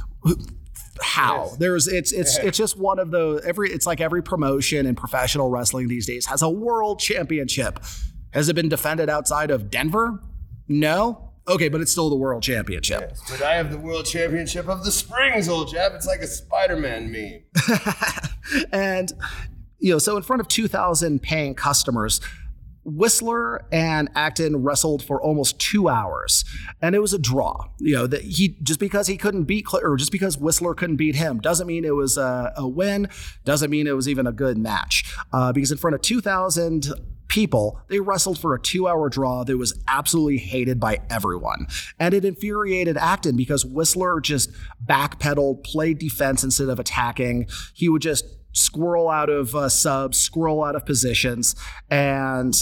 [1.00, 1.56] how yes.
[1.56, 5.50] there's it's it's it's just one of the every it's like every promotion in professional
[5.50, 7.80] wrestling these days has a world championship
[8.32, 10.20] has it been defended outside of denver
[10.68, 13.00] no Okay, but it's still the world championship.
[13.09, 15.92] Yes, but I have the world championship of the springs, old chap.
[15.94, 17.42] It's like a Spider-Man meme.
[18.72, 19.12] and
[19.78, 22.20] you know, so in front of 2,000 paying customers,
[22.87, 26.44] Whistler and Acton wrestled for almost two hours,
[26.80, 27.68] and it was a draw.
[27.78, 31.16] You know that he just because he couldn't beat or just because Whistler couldn't beat
[31.16, 33.09] him doesn't mean it was a, a win.
[33.44, 35.12] Doesn't mean it was even a good match.
[35.32, 36.87] Uh, because in front of two thousand
[37.28, 41.66] people, they wrestled for a two hour draw that was absolutely hated by everyone.
[41.98, 44.50] And it infuriated Acton because Whistler just
[44.84, 47.48] backpedaled, played defense instead of attacking.
[47.74, 51.54] He would just squirrel out of uh, subs, squirrel out of positions,
[51.90, 52.54] and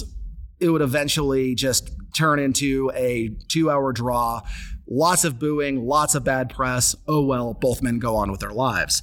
[0.61, 4.41] it would eventually just turn into a two hour draw.
[4.87, 6.95] Lots of booing, lots of bad press.
[7.09, 9.01] Oh well, both men go on with their lives.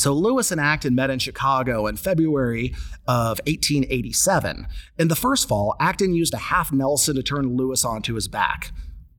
[0.00, 2.74] So Lewis and Acton met in Chicago in February
[3.06, 4.66] of 1887.
[4.98, 8.72] In the first fall, Acton used a half Nelson to turn Lewis onto his back.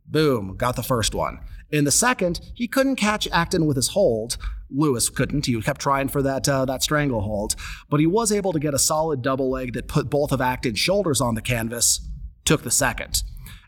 [0.08, 1.38] Boom, got the first one.
[1.70, 4.40] In the second, he couldn't catch Acton with his hold.
[4.72, 5.46] Lewis couldn't.
[5.46, 7.56] He kept trying for that uh, that stranglehold,
[7.88, 10.80] but he was able to get a solid double leg that put both of Acton's
[10.80, 12.10] shoulders on the canvas.
[12.44, 13.22] Took the second.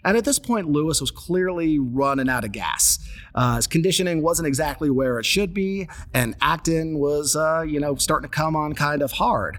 [0.06, 3.00] And at this point, Lewis was clearly running out of gas.
[3.36, 7.96] Uh, his conditioning wasn't exactly where it should be, and Acton was, uh, you know,
[7.96, 9.58] starting to come on kind of hard.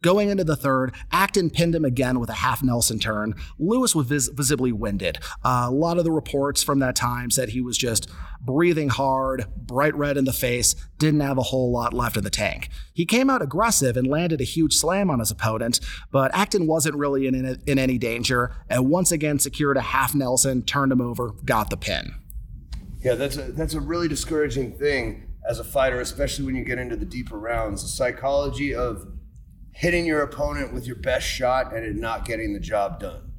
[0.00, 3.34] Going into the third, Acton pinned him again with a half Nelson turn.
[3.58, 5.18] Lewis was vis- visibly winded.
[5.44, 8.08] Uh, a lot of the reports from that time said he was just
[8.40, 12.30] breathing hard, bright red in the face, didn't have a whole lot left in the
[12.30, 12.68] tank.
[12.94, 15.80] He came out aggressive and landed a huge slam on his opponent,
[16.12, 20.14] but Acton wasn't really in, in, in any danger and once again secured a half
[20.14, 22.14] Nelson, turned him over, got the pin.
[23.00, 26.78] Yeah, that's a, that's a really discouraging thing as a fighter, especially when you get
[26.78, 27.82] into the deeper rounds.
[27.82, 29.17] The psychology of
[29.78, 33.30] hitting your opponent with your best shot and it not getting the job done.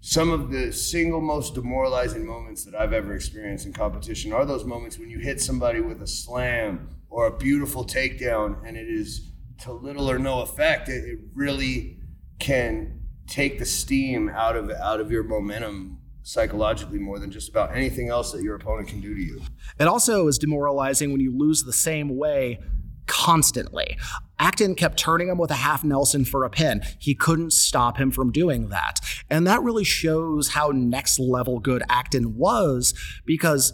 [0.00, 4.64] Some of the single most demoralizing moments that I've ever experienced in competition are those
[4.64, 9.32] moments when you hit somebody with a slam or a beautiful takedown and it is
[9.64, 10.88] to little or no effect.
[10.88, 11.98] It, it really
[12.38, 17.76] can take the steam out of out of your momentum psychologically more than just about
[17.76, 19.42] anything else that your opponent can do to you.
[19.78, 22.60] It also is demoralizing when you lose the same way
[23.06, 23.98] constantly.
[24.42, 26.82] Acton kept turning him with a half Nelson for a pin.
[26.98, 28.98] He couldn't stop him from doing that.
[29.30, 32.92] And that really shows how next level good Acton was
[33.24, 33.72] because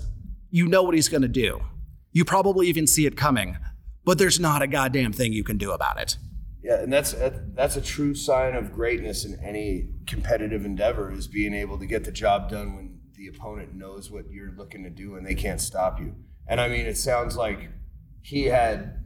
[0.50, 1.60] you know what he's going to do.
[2.12, 3.56] You probably even see it coming,
[4.04, 6.18] but there's not a goddamn thing you can do about it.
[6.62, 7.14] Yeah, and that's
[7.54, 12.04] that's a true sign of greatness in any competitive endeavor is being able to get
[12.04, 15.62] the job done when the opponent knows what you're looking to do and they can't
[15.62, 16.14] stop you.
[16.46, 17.70] And I mean, it sounds like
[18.20, 18.98] he had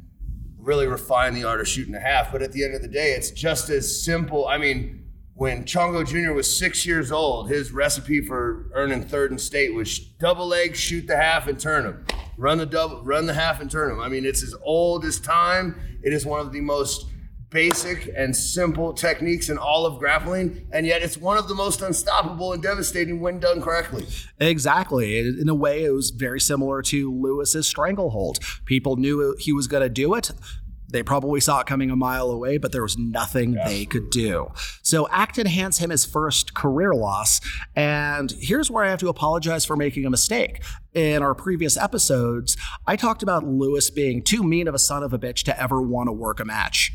[0.63, 2.33] really refine the art of shooting a half.
[2.33, 4.47] But at the end of the day, it's just as simple.
[4.47, 6.33] I mean, when Chongo Jr.
[6.33, 11.07] was six years old, his recipe for earning third in state was double leg, shoot
[11.07, 12.07] the half, and turn him.
[12.37, 14.01] Run the double, run the half, and turn him.
[14.01, 15.81] I mean, it's as old as time.
[16.03, 17.07] It is one of the most
[17.53, 21.83] basic and simple techniques in all of grappling, and yet it's one of the most
[21.83, 24.07] unstoppable and devastating when done correctly.
[24.41, 25.19] Exactly.
[25.19, 28.39] In a way, it was very similar to Lewis's stranglehold.
[28.65, 30.31] People knew he was going to do it.
[30.89, 33.79] They probably saw it coming a mile away, but there was nothing Absolutely.
[33.79, 34.53] they could do.
[34.83, 37.41] So Acton hands him his first career loss.
[37.75, 40.63] And here's where I have to apologize for making a mistake.
[40.93, 45.15] In our previous episodes, I talked about Lewis being too mean of a son of
[45.15, 46.93] a bitch to ever want to work a match.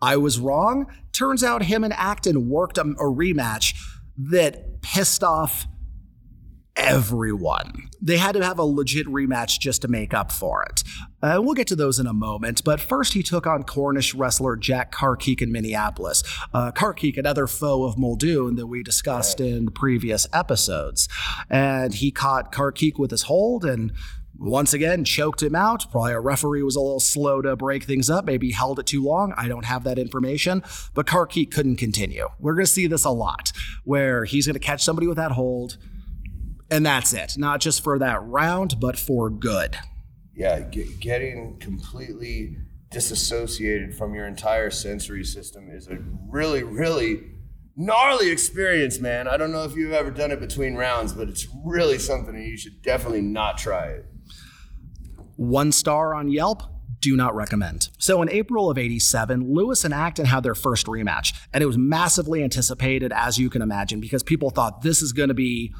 [0.00, 0.86] I was wrong.
[1.12, 3.74] Turns out him and Acton worked a, a rematch
[4.16, 5.66] that pissed off
[6.78, 7.88] everyone.
[8.00, 10.84] They had to have a legit rematch just to make up for it.
[11.20, 14.56] Uh, we'll get to those in a moment, but first he took on Cornish wrestler
[14.56, 16.22] Jack Carkeek in Minneapolis.
[16.54, 21.08] Uh, Carkeek, another foe of Muldoon that we discussed in previous episodes.
[21.50, 23.92] And he caught Carkeek with his hold and
[24.38, 25.90] once again choked him out.
[25.90, 29.02] Probably a referee was a little slow to break things up, maybe held it too
[29.02, 29.34] long.
[29.36, 30.62] I don't have that information,
[30.94, 32.28] but Carkeek couldn't continue.
[32.38, 33.52] We're going to see this a lot
[33.84, 35.76] where he's going to catch somebody with that hold,
[36.70, 37.34] and that's it.
[37.36, 39.76] Not just for that round, but for good.
[40.34, 42.56] Yeah, get, getting completely
[42.90, 45.98] disassociated from your entire sensory system is a
[46.28, 47.22] really, really
[47.76, 49.28] gnarly experience, man.
[49.28, 52.44] I don't know if you've ever done it between rounds, but it's really something and
[52.44, 54.06] you should definitely not try it.
[55.38, 56.64] One star on Yelp,
[56.98, 57.90] do not recommend.
[57.96, 61.78] So in April of 87, Lewis and Acton had their first rematch, and it was
[61.78, 65.72] massively anticipated, as you can imagine, because people thought this is going to be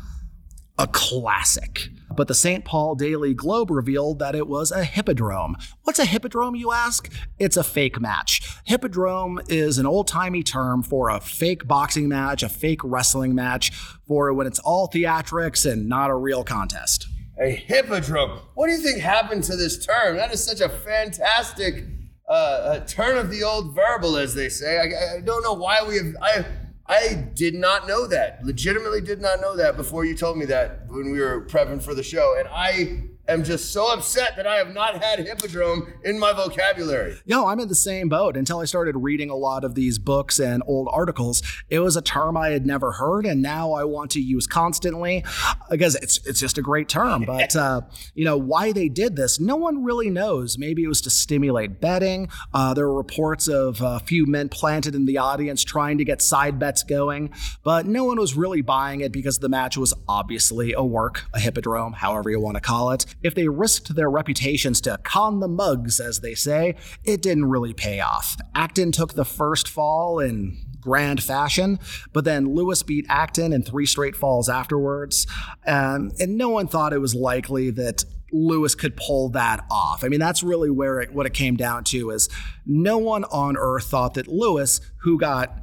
[0.79, 1.89] a classic.
[2.15, 2.65] But the St.
[2.65, 5.57] Paul Daily Globe revealed that it was a hippodrome.
[5.83, 7.13] What's a hippodrome, you ask?
[7.41, 8.61] It's a fake match.
[8.63, 13.73] Hippodrome is an old timey term for a fake boxing match, a fake wrestling match,
[14.07, 17.09] for when it's all theatrics and not a real contest
[17.41, 18.41] a hippodrome.
[18.55, 20.17] What do you think happened to this term?
[20.17, 21.85] That is such a fantastic
[22.29, 24.79] uh, turn of the old verbal, as they say.
[24.79, 26.15] I, I, don't know why we have.
[26.21, 26.45] I
[26.87, 28.45] I did not know that.
[28.45, 31.95] Legitimately did not know that before you told me that when we were prepping for
[31.95, 32.37] the show.
[32.39, 37.19] And I am just so upset that I have not had hippodrome in my vocabulary.
[37.27, 38.37] Yo, I'm in the same boat.
[38.37, 42.03] Until I started reading a lot of these books and old articles, it was a
[42.03, 45.25] term I had never heard, and now I want to use constantly
[45.71, 47.25] because it's it's just a great term.
[47.25, 47.83] But uh,
[48.15, 50.59] you know why they did this, no one really knows.
[50.59, 52.29] Maybe it was to stimulate betting.
[52.55, 56.23] Uh, there were reports of a few men planted in the audience trying to get
[56.23, 60.73] side bets going, but no one was really buying it because the match was obviously
[60.73, 64.81] a work, a hippodrome, however you want to call it if they risked their reputations
[64.83, 68.37] to con the mugs, as they say, it didn't really pay off.
[68.55, 71.79] Acton took the first fall in grand fashion,
[72.13, 75.27] but then Lewis beat Acton in three straight falls afterwards.
[75.67, 80.05] Um, and no one thought it was likely that Lewis could pull that off.
[80.05, 82.29] I mean, that's really where it, what it came down to is
[82.67, 85.55] no one on earth thought that Lewis, who got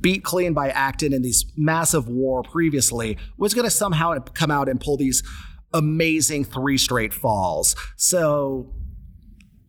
[0.00, 4.68] beat clean by Acton in these massive war previously, was going to somehow come out
[4.68, 5.22] and pull these
[5.76, 7.76] amazing three straight falls.
[7.96, 8.74] So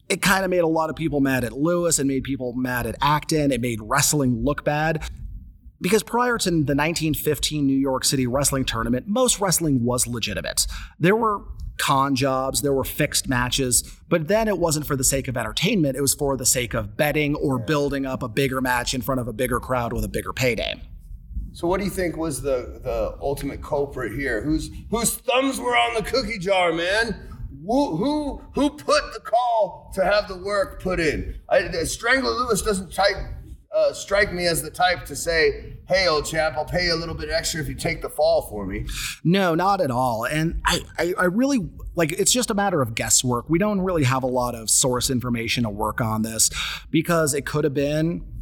[0.09, 2.87] it kind of made a lot of people mad at Lewis and made people mad
[2.87, 3.51] at Acton.
[3.51, 5.09] It made wrestling look bad.
[5.79, 10.65] Because prior to the 1915 New York City wrestling tournament, most wrestling was legitimate.
[10.99, 11.43] There were
[11.77, 15.95] con jobs, there were fixed matches, but then it wasn't for the sake of entertainment,
[15.95, 19.21] it was for the sake of betting or building up a bigger match in front
[19.21, 20.81] of a bigger crowd with a bigger payday.
[21.57, 24.43] So what do you think was the the ultimate culprit here?
[24.43, 27.15] Whose whose thumbs were on the cookie jar, man?
[27.65, 31.33] Who who who put the call to have the work put in?
[31.49, 33.15] I, Strangler Lewis doesn't type
[33.75, 36.95] uh, strike me as the type to say, "Hey, old chap, I'll pay you a
[36.95, 38.85] little bit extra if you take the fall for me."
[39.23, 40.25] No, not at all.
[40.25, 42.11] And I, I, I really like.
[42.11, 43.49] It's just a matter of guesswork.
[43.49, 46.51] We don't really have a lot of source information to work on this
[46.91, 48.36] because it could have been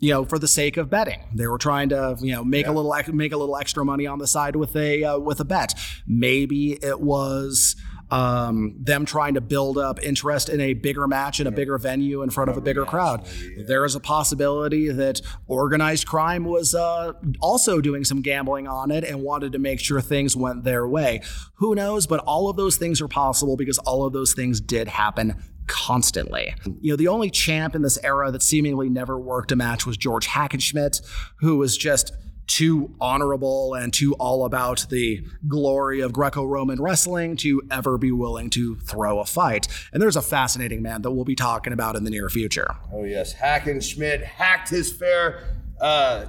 [0.00, 1.20] you know, for the sake of betting.
[1.34, 2.72] They were trying to, you know, make yeah.
[2.72, 5.44] a little make a little extra money on the side with a uh, with a
[5.44, 5.74] bet.
[6.06, 7.76] Maybe it was
[8.10, 12.22] um, them trying to build up interest in a bigger match in a bigger venue
[12.22, 13.26] in front of a bigger crowd.
[13.66, 19.04] There is a possibility that organized crime was uh, also doing some gambling on it
[19.04, 21.20] and wanted to make sure things went their way.
[21.56, 22.06] Who knows?
[22.06, 26.54] But all of those things are possible because all of those things did happen constantly.
[26.80, 29.96] You know, the only champ in this era that seemingly never worked a match was
[29.96, 31.00] George Hackenschmidt,
[31.40, 32.12] who was just
[32.48, 38.10] too honorable and too all about the glory of Greco Roman wrestling to ever be
[38.10, 39.68] willing to throw a fight.
[39.92, 42.74] And there's a fascinating man that we'll be talking about in the near future.
[42.92, 43.34] Oh, yes.
[43.34, 46.26] Hackenschmidt hacked his fair uh,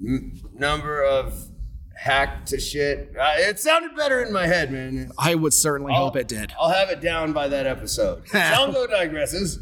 [0.00, 1.48] m- number of
[1.96, 3.14] hacked to shit.
[3.18, 5.10] Uh, it sounded better in my head, man.
[5.18, 6.52] I would certainly I'll, hope it did.
[6.60, 8.28] I'll have it down by that episode.
[8.28, 9.58] Salvo digresses.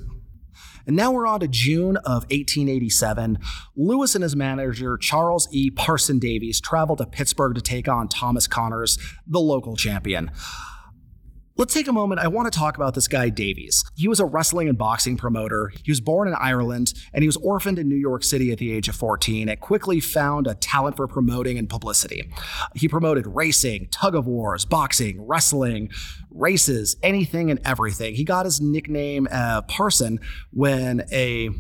[0.87, 3.39] And now we're on to June of 1887.
[3.75, 5.71] Lewis and his manager, Charles E.
[5.71, 10.31] Parson Davies, traveled to Pittsburgh to take on Thomas Connors, the local champion.
[11.57, 12.21] Let's take a moment.
[12.21, 13.85] I want to talk about this guy, Davies.
[13.95, 15.71] He was a wrestling and boxing promoter.
[15.85, 18.73] He was born in Ireland and he was orphaned in New York City at the
[18.73, 22.29] age of 14 and quickly found a talent for promoting and publicity.
[22.75, 25.91] He promoted racing, tug of wars, boxing, wrestling,
[26.29, 28.17] races, anything and everything.
[28.17, 30.19] He got his nickname uh, Parson
[30.51, 31.51] when a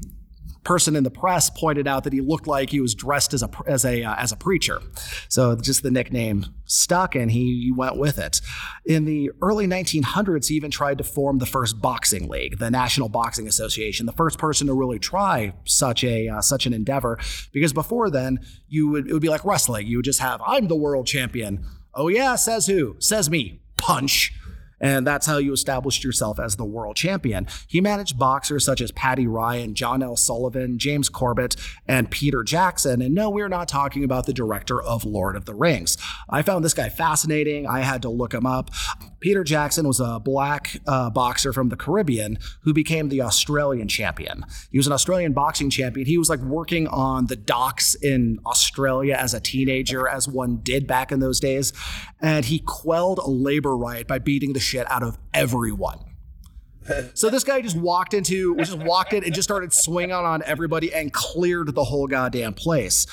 [0.64, 3.50] person in the press pointed out that he looked like he was dressed as a
[3.66, 4.80] as a uh, as a preacher.
[5.28, 8.40] So just the nickname stuck, and he went with it.
[8.84, 13.08] In the early 1900s, he even tried to form the first boxing league, the National
[13.08, 17.18] Boxing Association, the first person to really try such a uh, such an endeavor.
[17.52, 19.86] Because before then, you would it would be like wrestling.
[19.86, 21.64] You would just have I'm the world champion.
[21.94, 22.96] Oh yeah, says who?
[22.98, 23.60] Says me.
[23.76, 24.32] Punch
[24.85, 27.47] and that's how you established yourself as the world champion.
[27.66, 30.14] He managed boxers such as Paddy Ryan, John L.
[30.14, 31.57] Sullivan, James Corbett,
[31.89, 33.01] and Peter Jackson.
[33.01, 35.97] And no, we're not talking about the director of Lord of the Rings.
[36.28, 37.66] I found this guy fascinating.
[37.66, 38.70] I had to look him up.
[39.20, 44.45] Peter Jackson was a black uh, boxer from the Caribbean who became the Australian champion.
[44.70, 46.07] He was an Australian boxing champion.
[46.07, 50.87] He was like working on the docks in Australia as a teenager, as one did
[50.87, 51.72] back in those days.
[52.20, 56.00] And he quelled a labor riot by beating the shit out of everyone.
[57.14, 60.92] So this guy just walked into, just walked in and just started swinging on everybody
[60.92, 63.06] and cleared the whole goddamn place.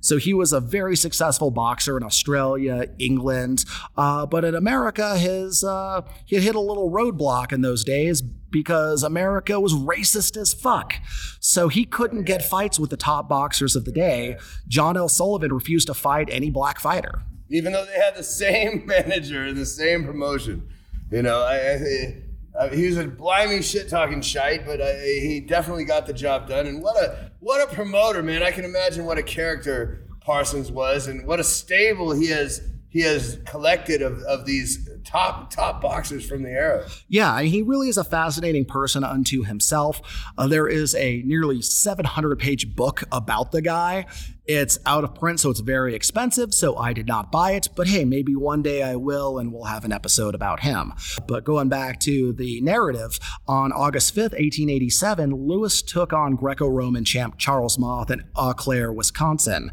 [0.00, 5.62] So he was a very successful boxer in Australia, England, uh, but in America, his
[5.62, 10.94] uh, he hit a little roadblock in those days because America was racist as fuck.
[11.40, 14.38] So he couldn't get fights with the top boxers of the day.
[14.66, 15.10] John L.
[15.10, 19.58] Sullivan refused to fight any black fighter, even though they had the same manager and
[19.58, 20.66] the same promotion.
[21.10, 22.22] You know, I, I,
[22.60, 26.66] I, he was a blimey shit talking shite, but he definitely got the job done.
[26.66, 28.42] And what a what a promoter, man!
[28.42, 33.00] I can imagine what a character Parsons was, and what a stable he has he
[33.00, 36.88] has collected of, of these top top boxers from the era.
[37.08, 40.00] Yeah, he really is a fascinating person unto himself.
[40.36, 44.06] Uh, there is a nearly 700 page book about the guy.
[44.52, 47.68] It's out of print, so it's very expensive, so I did not buy it.
[47.76, 50.92] But hey, maybe one day I will, and we'll have an episode about him.
[51.28, 57.04] But going back to the narrative, on August 5th, 1887, Lewis took on Greco Roman
[57.04, 59.70] champ Charles Moth in Eau Claire, Wisconsin.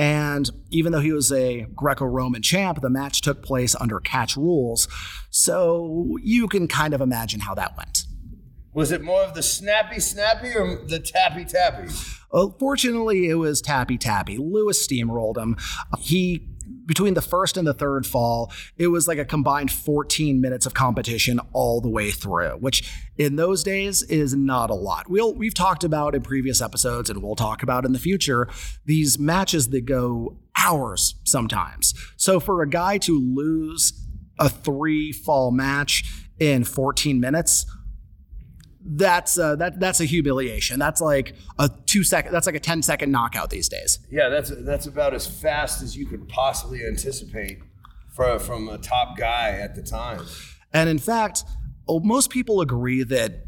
[0.00, 4.34] And even though he was a Greco Roman champ, the match took place under catch
[4.34, 4.88] rules.
[5.28, 8.04] So you can kind of imagine how that went.
[8.72, 11.92] Was it more of the snappy snappy or the tappy tappy?
[12.32, 14.38] Well, fortunately, it was tappy tappy.
[14.38, 15.58] Lewis steamrolled him.
[15.98, 16.48] He
[16.90, 20.74] between the first and the third fall, it was like a combined 14 minutes of
[20.74, 25.08] competition all the way through, which in those days is not a lot.
[25.08, 28.48] We'll we've talked about in previous episodes and we'll talk about in the future
[28.86, 31.94] these matches that go hours sometimes.
[32.16, 33.92] So for a guy to lose
[34.40, 37.66] a 3 fall match in 14 minutes,
[38.82, 40.78] that's uh, that that's a humiliation.
[40.78, 42.32] That's like a two second.
[42.32, 43.98] That's like a 10 second knockout these days.
[44.10, 47.60] Yeah, that's that's about as fast as you could possibly anticipate
[48.10, 50.24] for, from a top guy at the time.
[50.72, 51.44] And in fact,
[51.88, 53.46] most people agree that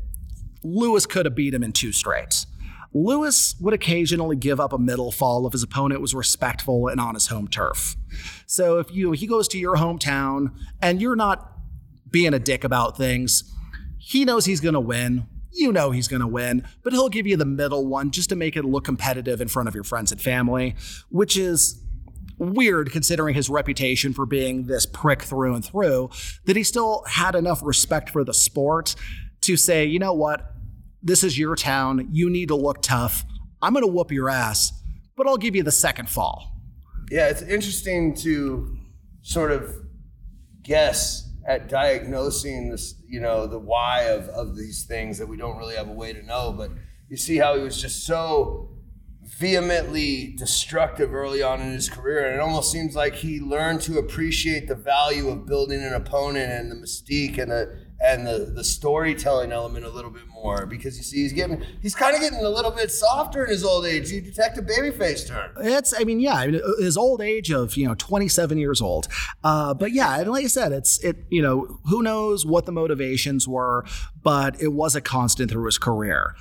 [0.63, 2.47] Lewis could have beat him in two straight.
[2.95, 7.15] Lewis would occasionally give up a middle fall if his opponent was respectful and on
[7.15, 7.97] his home turf.
[8.47, 10.53] So if you he goes to your hometown
[10.83, 11.53] and you're not
[12.11, 13.51] being a dick about things,
[14.05, 15.27] he knows he's going to win.
[15.53, 18.37] You know he's going to win, but he'll give you the middle one just to
[18.37, 20.75] make it look competitive in front of your friends and family,
[21.09, 21.81] which is
[22.39, 26.11] weird considering his reputation for being this prick through and through,
[26.47, 28.97] that he still had enough respect for the sport
[29.43, 30.53] to say, you know what?
[31.03, 32.09] This is your town.
[32.11, 33.25] You need to look tough.
[33.61, 34.73] I'm going to whoop your ass,
[35.17, 36.57] but I'll give you the second fall.
[37.11, 38.77] Yeah, it's interesting to
[39.21, 39.77] sort of
[40.63, 45.57] guess at diagnosing this, you know, the why of, of these things that we don't
[45.57, 46.53] really have a way to know.
[46.53, 46.71] But
[47.09, 48.71] you see how he was just so
[49.25, 52.27] vehemently destructive early on in his career.
[52.27, 56.53] And it almost seems like he learned to appreciate the value of building an opponent
[56.53, 60.97] and the mystique and the and the, the storytelling element a little bit more because
[60.97, 63.87] you see he's getting he's kind of getting a little bit softer in his old
[63.87, 64.11] age.
[64.11, 65.51] You detect a babyface turn.
[65.61, 69.09] It's I mean yeah I mean, his old age of you know 27 years old,
[69.45, 72.73] uh, but yeah and like I said it's it you know who knows what the
[72.73, 73.85] motivations were,
[74.23, 76.35] but it was a constant through his career.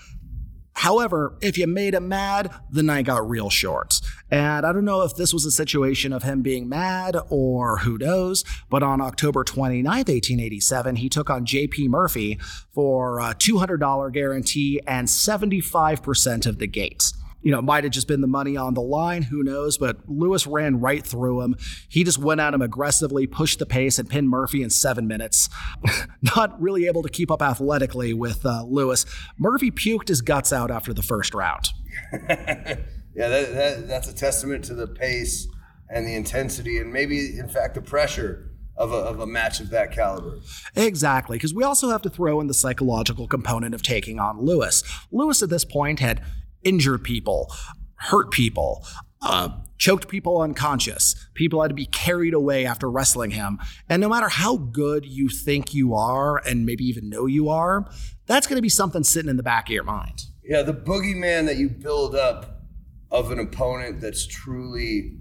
[0.82, 4.02] However, if you made him mad, the night got real short.
[4.32, 8.00] And I don't know if this was a situation of him being mad or who
[8.00, 11.88] knows, but on October 29, 1887, he took on J.P.
[11.88, 12.40] Murphy
[12.72, 18.08] for a $200 guarantee and 75% of the gates you know, it might have just
[18.08, 19.24] been the money on the line.
[19.24, 19.78] Who knows?
[19.78, 21.56] But Lewis ran right through him.
[21.90, 25.50] He just went at him aggressively, pushed the pace, and pinned Murphy in seven minutes.
[26.36, 29.06] Not really able to keep up athletically with uh, Lewis.
[29.38, 31.70] Murphy puked his guts out after the first round.
[32.14, 32.78] yeah,
[33.16, 35.48] that, that, that's a testament to the pace
[35.90, 38.48] and the intensity, and maybe, in fact, the pressure.
[38.78, 40.40] Of a, of a match of that caliber.
[40.76, 44.82] Exactly, because we also have to throw in the psychological component of taking on Lewis.
[45.12, 46.24] Lewis at this point had
[46.64, 47.54] injured people,
[47.96, 48.86] hurt people,
[49.22, 51.16] uh, choked people unconscious.
[51.34, 53.60] People had to be carried away after wrestling him.
[53.90, 57.90] And no matter how good you think you are, and maybe even know you are,
[58.28, 60.26] that's going to be something sitting in the back of your mind.
[60.44, 62.62] Yeah, the boogeyman that you build up
[63.10, 65.18] of an opponent that's truly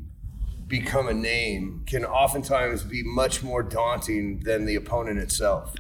[0.66, 5.74] become a name can oftentimes be much more daunting than the opponent itself.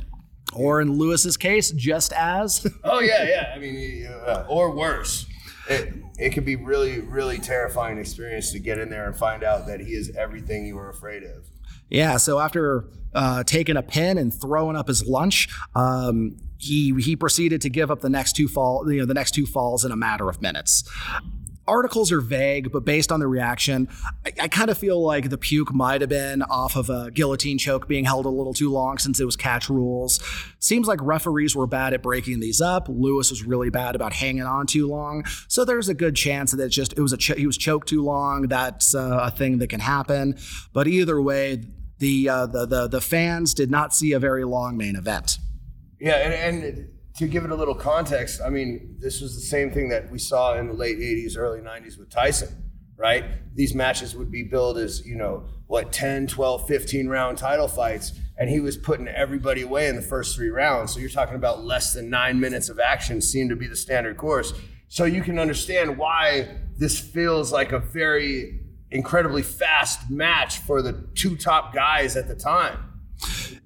[0.52, 2.66] Or in Lewis's case, just as.
[2.84, 3.52] oh yeah, yeah.
[3.54, 5.26] I mean, uh, or worse
[5.70, 9.66] it, it could be really, really terrifying experience to get in there and find out
[9.66, 11.48] that he is everything you were afraid of.
[11.88, 12.16] Yeah.
[12.16, 17.62] So after uh, taking a pin and throwing up his lunch, um, he he proceeded
[17.62, 19.96] to give up the next two fall, you know, the next two falls in a
[19.96, 20.84] matter of minutes
[21.70, 23.88] articles are vague, but based on the reaction,
[24.26, 27.58] I, I kind of feel like the puke might have been off of a guillotine
[27.58, 30.20] choke being held a little too long since it was catch rules.
[30.58, 32.88] Seems like referees were bad at breaking these up.
[32.88, 35.24] Lewis was really bad about hanging on too long.
[35.48, 37.88] So there's a good chance that it's just it was a ch- he was choked
[37.88, 38.48] too long.
[38.48, 40.36] That's uh, a thing that can happen.
[40.72, 41.62] But either way,
[41.98, 45.38] the, uh, the the the fans did not see a very long main event.
[46.00, 46.88] Yeah, and, and
[47.20, 50.18] to give it a little context, I mean, this was the same thing that we
[50.18, 52.48] saw in the late 80s, early 90s with Tyson,
[52.96, 53.24] right?
[53.54, 58.18] These matches would be billed as, you know, what, 10, 12, 15 round title fights.
[58.38, 60.94] And he was putting everybody away in the first three rounds.
[60.94, 64.16] So you're talking about less than nine minutes of action seemed to be the standard
[64.16, 64.54] course.
[64.88, 66.48] So you can understand why
[66.78, 68.60] this feels like a very
[68.90, 72.78] incredibly fast match for the two top guys at the time.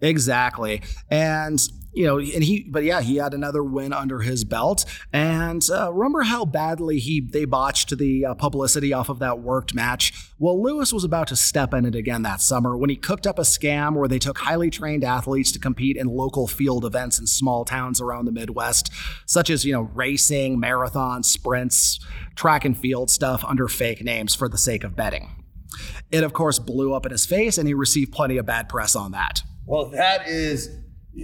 [0.01, 0.83] Exactly.
[1.09, 1.61] And
[1.95, 4.85] you know, and he, but yeah, he had another win under his belt.
[5.13, 9.75] And uh, remember how badly he they botched the uh, publicity off of that worked
[9.75, 10.13] match.
[10.39, 13.39] Well, Lewis was about to step in it again that summer when he cooked up
[13.39, 17.27] a scam where they took highly trained athletes to compete in local field events in
[17.27, 18.91] small towns around the Midwest,
[19.27, 22.01] such as you know racing, marathons, sprints,
[22.35, 25.31] track and field stuff under fake names for the sake of betting.
[26.11, 28.97] It of course blew up in his face, and he received plenty of bad press
[28.97, 29.43] on that.
[29.67, 30.69] Well, that is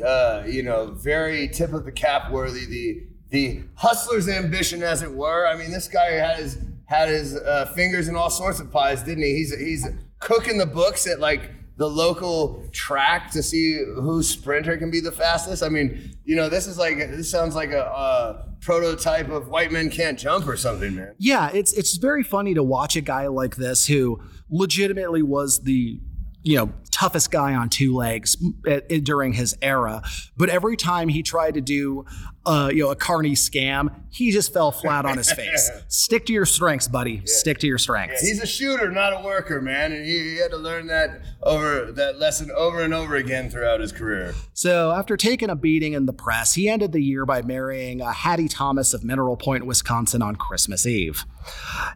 [0.05, 2.67] uh, you know, very tip of the cap worthy.
[2.67, 5.47] The the hustler's ambition, as it were.
[5.47, 9.03] I mean, this guy had his had his uh, fingers in all sorts of pies,
[9.03, 9.35] didn't he?
[9.35, 9.87] He's he's
[10.19, 15.13] cooking the books at like the local track to see whose sprinter can be the
[15.13, 15.63] fastest.
[15.63, 19.73] I mean, you know, this is like this sounds like a, a, prototype of white
[19.73, 21.15] men can't jump or something, man.
[21.19, 24.21] Yeah, it's it's very funny to watch a guy like this who
[24.51, 26.01] legitimately was the
[26.43, 28.37] you know, toughest guy on two legs
[28.67, 30.03] at, at, during his era.
[30.37, 32.05] But every time he tried to do,
[32.47, 35.71] uh, you know, a carny scam, he just fell flat on his face.
[35.89, 37.13] Stick to your strengths, buddy.
[37.13, 37.21] Yeah.
[37.27, 38.23] Stick to your strengths.
[38.23, 41.21] Yeah, he's a shooter, not a worker, man, and he, he, had to learn that
[41.43, 44.35] over that lesson over and over again throughout his career.
[44.55, 48.11] So after taking a beating in the press, he ended the year by marrying uh,
[48.11, 51.25] Hattie Thomas of Mineral Point, Wisconsin, on Christmas Eve.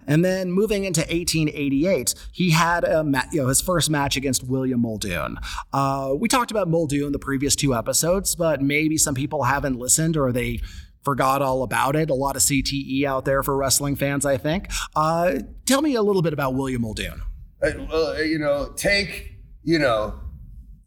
[0.07, 4.45] And then moving into 1888, he had a ma- you know, his first match against
[4.45, 5.39] William Muldoon.
[5.73, 9.77] Uh, we talked about Muldoon in the previous two episodes, but maybe some people haven't
[9.77, 10.61] listened or they
[11.03, 12.09] forgot all about it.
[12.09, 14.71] A lot of CTE out there for wrestling fans, I think.
[14.95, 17.21] Uh, tell me a little bit about William Muldoon.
[17.61, 20.15] Uh, well, you know, take you know,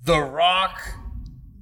[0.03, 0.79] The Rock,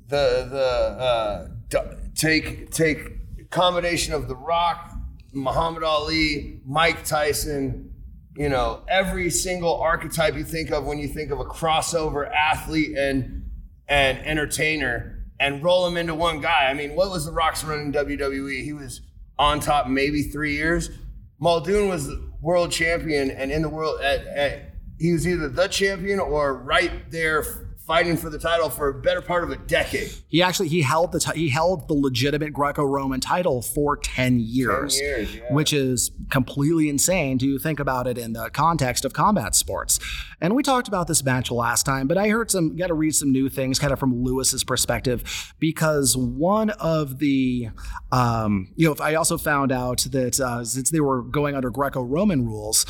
[0.07, 4.91] the the uh, take take combination of The Rock,
[5.33, 7.94] Muhammad Ali, Mike Tyson,
[8.35, 12.97] you know, every single archetype you think of when you think of a crossover athlete
[12.97, 13.49] and
[13.87, 16.69] and entertainer and roll them into one guy.
[16.69, 18.63] I mean, what was the Rock's run in WWE?
[18.63, 19.01] He was
[19.37, 20.89] on top maybe three years.
[21.39, 22.09] Muldoon was
[22.41, 24.61] world champion and in the world at, at,
[24.99, 27.43] he was either the champion or right there
[27.85, 30.11] fighting for the title for a better part of a decade.
[30.27, 34.97] He actually he held the t- he held the legitimate Greco-Roman title for 10 years,
[34.97, 35.53] 10 years yeah.
[35.53, 39.99] which is completely insane to think about it in the context of combat sports.
[40.41, 43.15] And we talked about this match last time, but I heard some got to read
[43.15, 47.69] some new things kind of from Lewis's perspective because one of the
[48.11, 52.45] um, you know, I also found out that uh, since they were going under Greco-Roman
[52.45, 52.85] rules,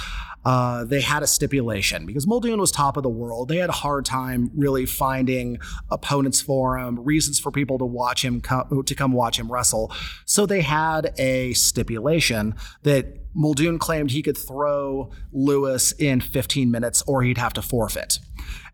[0.46, 3.48] uh, they had a stipulation because Muldoon was top of the world.
[3.48, 5.58] They had a hard time really finding
[5.90, 9.92] opponents for him, reasons for people to watch him come, to come watch him wrestle.
[10.26, 17.04] So they had a stipulation that Muldoon claimed he could throw Lewis in 15 minutes
[17.06, 18.20] or he'd have to forfeit.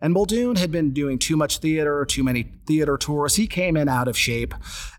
[0.01, 3.35] And Muldoon had been doing too much theater, too many theater tours.
[3.35, 4.53] He came in out of shape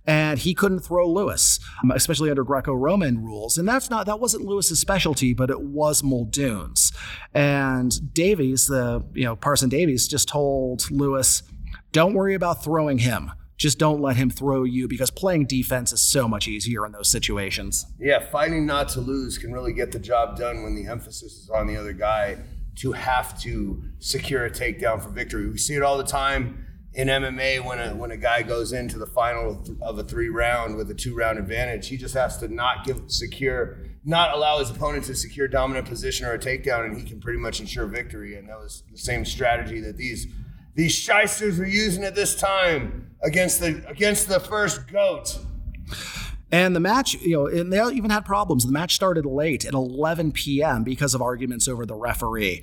[0.07, 3.59] and he couldn't throw Lewis, um, especially under Greco-Roman rules.
[3.59, 6.93] And that's not that wasn't Lewis's specialty, but it was Muldoon's.
[7.35, 11.43] And Davies, the you know Parson Davies, just told Lewis,
[11.93, 13.33] "Don't worry about throwing him."
[13.63, 17.09] Just don't let him throw you because playing defense is so much easier in those
[17.09, 17.87] situations.
[17.99, 21.49] Yeah, fighting not to lose can really get the job done when the emphasis is
[21.49, 22.39] on the other guy
[22.77, 25.49] to have to secure a takedown for victory.
[25.49, 28.99] We see it all the time in MMA when a when a guy goes into
[28.99, 31.89] the final of a three round with a two round advantage.
[31.89, 36.27] He just has to not give secure, not allow his opponent to secure dominant position
[36.27, 38.37] or a takedown, and he can pretty much ensure victory.
[38.37, 40.27] And that was the same strategy that these
[40.75, 45.39] these shysters were using at this time against the against the first goat.
[46.51, 48.67] And the match, you know, and they even had problems.
[48.67, 50.85] The match started late at 11 p.m.
[50.85, 52.63] because of arguments over the referee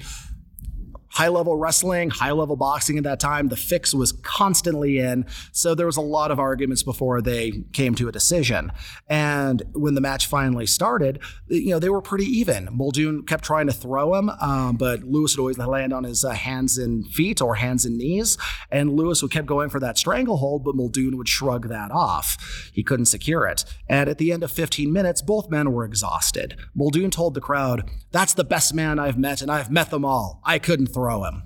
[1.19, 3.49] high level wrestling, high level boxing at that time.
[3.49, 5.25] The fix was constantly in.
[5.51, 8.71] So there was a lot of arguments before they came to a decision.
[9.09, 12.69] And when the match finally started, you know, they were pretty even.
[12.71, 16.29] Muldoon kept trying to throw him, um, but Lewis would always land on his uh,
[16.29, 18.37] hands and feet or hands and knees.
[18.71, 22.69] And Lewis would keep going for that stranglehold, but Muldoon would shrug that off.
[22.73, 23.65] He couldn't secure it.
[23.89, 26.55] And at the end of 15 minutes, both men were exhausted.
[26.73, 30.41] Muldoon told the crowd, That's the best man I've met, and I've met them all.
[30.45, 31.43] I couldn't throw him.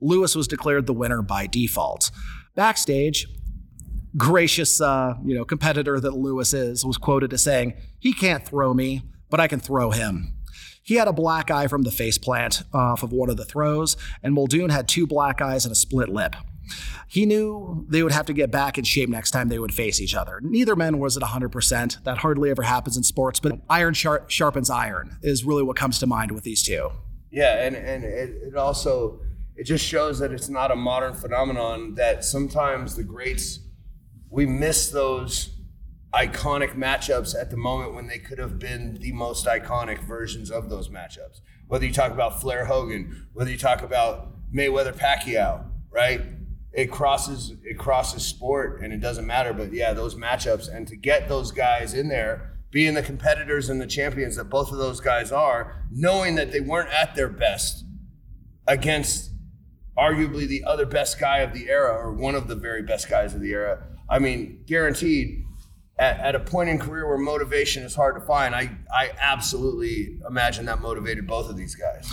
[0.00, 2.10] Lewis was declared the winner by default.
[2.54, 3.26] Backstage,
[4.16, 8.74] gracious, uh, you know, competitor that Lewis is was quoted as saying, "He can't throw
[8.74, 10.34] me, but I can throw him."
[10.82, 13.96] He had a black eye from the face plant off of one of the throws,
[14.22, 16.36] and Muldoon had two black eyes and a split lip.
[17.08, 20.00] He knew they would have to get back in shape next time they would face
[20.00, 20.40] each other.
[20.42, 22.04] Neither man was at 100%.
[22.04, 26.06] That hardly ever happens in sports, but iron sharpens iron is really what comes to
[26.06, 26.90] mind with these two.
[27.30, 29.20] Yeah, and and it, it also
[29.56, 31.94] it just shows that it's not a modern phenomenon.
[31.94, 33.60] That sometimes the greats
[34.30, 35.56] we miss those
[36.14, 40.70] iconic matchups at the moment when they could have been the most iconic versions of
[40.70, 41.40] those matchups.
[41.68, 46.22] Whether you talk about Flair Hogan, whether you talk about Mayweather Pacquiao, right?
[46.72, 49.52] It crosses it crosses sport and it doesn't matter.
[49.52, 53.80] But yeah, those matchups and to get those guys in there, being the competitors and
[53.80, 57.84] the champions that both of those guys are, knowing that they weren't at their best
[58.66, 59.30] against
[59.96, 63.34] arguably the other best guy of the era or one of the very best guys
[63.34, 63.82] of the era.
[64.10, 65.45] I mean, guaranteed
[65.98, 70.18] at, at, a point in career where motivation is hard to find, I, I absolutely
[70.28, 72.10] imagine that motivated both of these guys.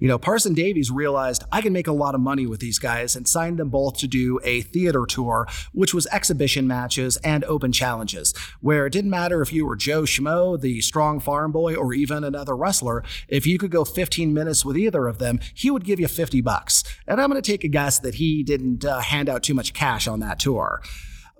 [0.00, 3.16] You know, Parson Davies realized I can make a lot of money with these guys
[3.16, 7.72] and signed them both to do a theater tour, which was exhibition matches and open
[7.72, 11.92] challenges, where it didn't matter if you were Joe Schmo, the strong farm boy, or
[11.92, 13.02] even another wrestler.
[13.26, 16.40] If you could go 15 minutes with either of them, he would give you 50
[16.42, 16.84] bucks.
[17.06, 19.74] And I'm going to take a guess that he didn't uh, hand out too much
[19.74, 20.80] cash on that tour.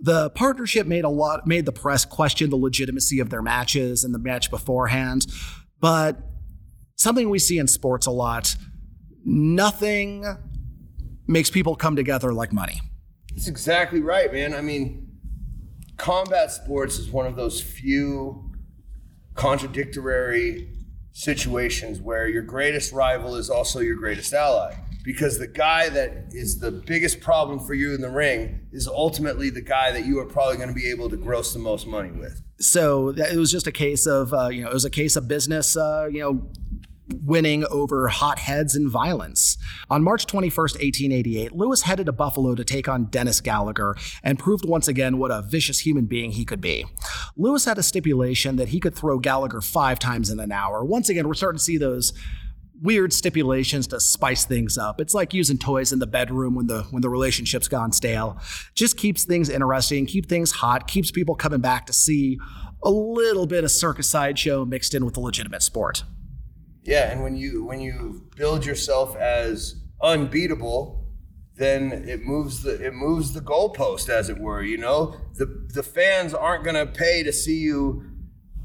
[0.01, 4.15] The partnership made a lot made the press question the legitimacy of their matches and
[4.15, 5.27] the match beforehand,
[5.81, 6.19] but
[6.97, 8.55] something we see in sports a lot,
[9.25, 10.25] nothing
[11.27, 12.81] makes people come together like money.
[13.31, 14.55] That's exactly right, man.
[14.55, 15.09] I mean,
[15.97, 18.53] combat sports is one of those few
[19.35, 20.69] contradictory
[21.13, 24.75] situations where your greatest rival is also your greatest ally
[25.05, 29.51] because the guy that is the biggest problem for you in the ring is ultimately
[29.51, 32.11] the guy that you are probably going to be able to gross the most money
[32.11, 32.43] with.
[32.61, 35.29] So it was just a case of, uh, you know, it was a case of
[35.29, 36.51] business, uh, you know,
[37.25, 39.57] winning over hotheads and violence.
[39.89, 44.65] On March 21st, 1888, Lewis headed to Buffalo to take on Dennis Gallagher and proved
[44.69, 46.85] once again what a vicious human being he could be.
[47.37, 50.85] Lewis had a stipulation that he could throw Gallagher five times in an hour.
[50.85, 52.13] Once again, we're starting to see those
[52.83, 55.01] weird stipulations to spice things up.
[55.01, 58.41] It's like using toys in the bedroom when the when the relationship's gone stale.
[58.75, 62.39] Just keeps things interesting, keep things hot, keeps people coming back to see
[62.83, 66.05] a little bit of circus sideshow mixed in with the legitimate sport.
[66.83, 71.05] Yeah, and when you when you build yourself as unbeatable,
[71.57, 75.17] then it moves the it moves the goalpost as it were, you know?
[75.35, 78.08] The the fans aren't going to pay to see you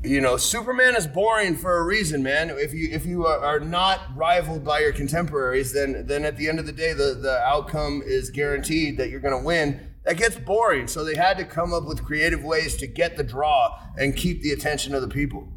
[0.03, 2.49] you know, Superman is boring for a reason, man.
[2.49, 6.59] If you if you are not rivaled by your contemporaries, then then at the end
[6.59, 9.79] of the day, the the outcome is guaranteed that you're going to win.
[10.03, 13.23] That gets boring, so they had to come up with creative ways to get the
[13.23, 15.47] draw and keep the attention of the people.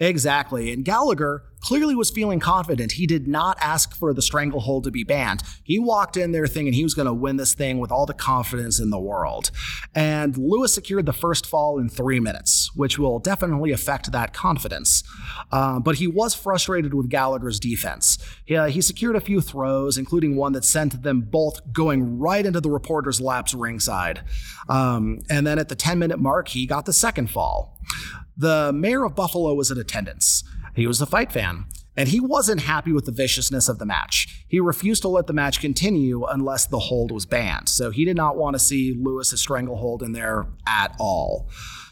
[0.00, 0.72] Exactly.
[0.72, 2.92] And Gallagher clearly was feeling confident.
[2.92, 5.42] He did not ask for the stranglehold to be banned.
[5.62, 8.12] He walked in there thinking he was going to win this thing with all the
[8.12, 9.50] confidence in the world.
[9.94, 15.02] And Lewis secured the first fall in three minutes, which will definitely affect that confidence.
[15.50, 18.18] Uh, but he was frustrated with Gallagher's defense.
[18.44, 22.44] He, uh, he secured a few throws, including one that sent them both going right
[22.44, 24.20] into the reporter's laps ringside.
[24.68, 27.78] Um, and then at the 10 minute mark, he got the second fall.
[28.36, 30.42] The mayor of Buffalo was in attendance.
[30.74, 31.66] He was a fight fan,
[31.96, 34.44] and he wasn't happy with the viciousness of the match.
[34.48, 37.68] He refused to let the match continue unless the hold was banned.
[37.68, 41.48] So he did not want to see Lewis's stranglehold in there at all.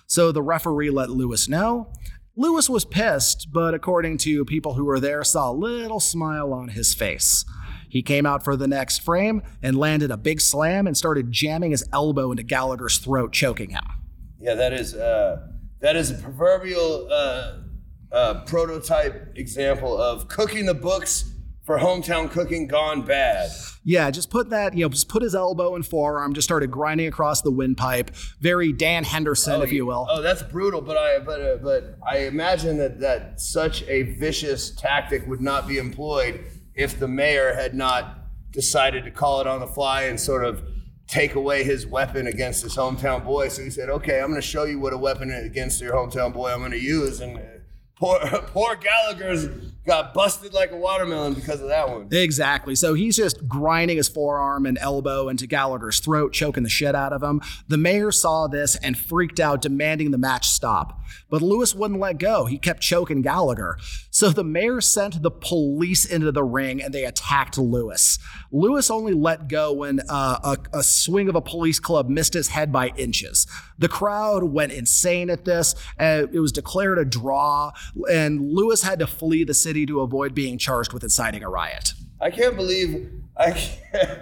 [0.07, 1.93] So the referee let Lewis know.
[2.35, 6.69] Lewis was pissed, but according to people who were there, saw a little smile on
[6.69, 7.45] his face.
[7.89, 11.73] He came out for the next frame and landed a big slam and started jamming
[11.73, 13.85] his elbow into Gallagher's throat, choking him.
[14.41, 15.47] Yeah, that is uh,
[15.83, 17.59] that is a proverbial uh,
[18.11, 23.51] uh, prototype example of cooking the books for hometown cooking gone bad.
[23.85, 27.07] Yeah, just put that, you know, just put his elbow and forearm, just started grinding
[27.07, 28.15] across the windpipe.
[28.41, 30.07] Very Dan Henderson, oh, if you will.
[30.09, 30.81] Oh, that's brutal.
[30.81, 35.67] But I, but, uh, but I imagine that that such a vicious tactic would not
[35.67, 38.19] be employed if the mayor had not
[38.53, 40.63] decided to call it on the fly and sort of
[41.13, 43.49] take away his weapon against his hometown boy.
[43.49, 46.33] So he said, "Okay, I'm going to show you what a weapon against your hometown
[46.33, 47.43] boy I'm going to use." And uh,
[47.97, 49.47] poor poor Gallagher's
[49.87, 52.09] got busted like a watermelon because of that one.
[52.13, 52.75] Exactly.
[52.75, 57.13] So he's just grinding his forearm and elbow into Gallagher's throat, choking the shit out
[57.13, 57.41] of him.
[57.69, 61.01] The mayor saw this and freaked out, demanding the match stop.
[61.29, 62.47] But Lewis wouldn't let go.
[62.47, 63.77] He kept choking Gallagher.
[64.11, 68.19] So the mayor sent the police into the ring and they attacked Lewis.
[68.51, 72.49] Lewis only let go when uh, a, a swing of a police club missed his
[72.49, 73.47] head by inches.
[73.79, 75.75] The crowd went insane at this.
[75.99, 77.73] and it was declared a draw,
[78.11, 81.93] and Lewis had to flee the city to avoid being charged with inciting a riot.
[82.21, 84.21] I can't believe I can't.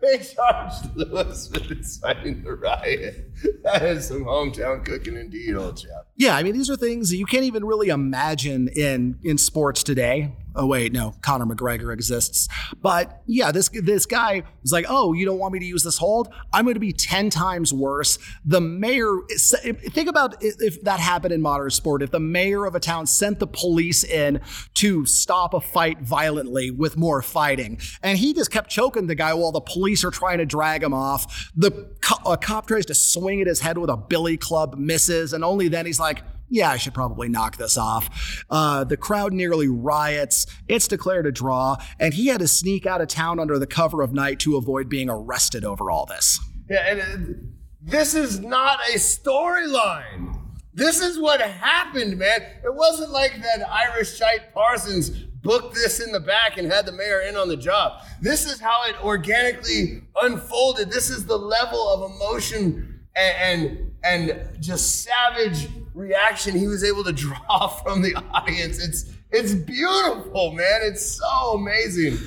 [0.00, 3.30] They charged Lewis with inciting the riot.
[3.62, 6.06] That is some hometown cooking indeed, old chap.
[6.16, 9.82] Yeah, I mean these are things that you can't even really imagine in in sports
[9.82, 10.32] today.
[10.56, 12.48] Oh wait, no, Conor McGregor exists.
[12.80, 15.98] But yeah, this this guy was like, "Oh, you don't want me to use this
[15.98, 16.32] hold?
[16.52, 21.42] I'm going to be 10 times worse." The mayor think about if that happened in
[21.42, 22.02] modern sport.
[22.02, 24.40] If the mayor of a town sent the police in
[24.74, 29.34] to stop a fight violently with more fighting, and he just kept choking the guy
[29.34, 31.50] while the police are trying to drag him off.
[31.56, 31.70] The
[32.00, 35.68] co- cop tries to swing at his head with a billy club, misses, and only
[35.68, 38.44] then he's like, yeah, I should probably knock this off.
[38.50, 40.46] Uh, the crowd nearly riots.
[40.68, 44.02] It's declared a draw, and he had to sneak out of town under the cover
[44.02, 46.38] of night to avoid being arrested over all this.
[46.70, 47.38] Yeah, and uh,
[47.82, 50.40] this is not a storyline.
[50.72, 52.40] This is what happened, man.
[52.64, 55.10] It wasn't like that Irish Shite Parsons
[55.44, 58.02] booked this in the back and had the mayor in on the job.
[58.20, 60.90] This is how it organically unfolded.
[60.90, 63.70] This is the level of emotion and,
[64.02, 68.84] and, and just savage reaction he was able to draw from the audience.
[68.84, 70.80] It's it's beautiful, man.
[70.84, 72.18] It's so amazing.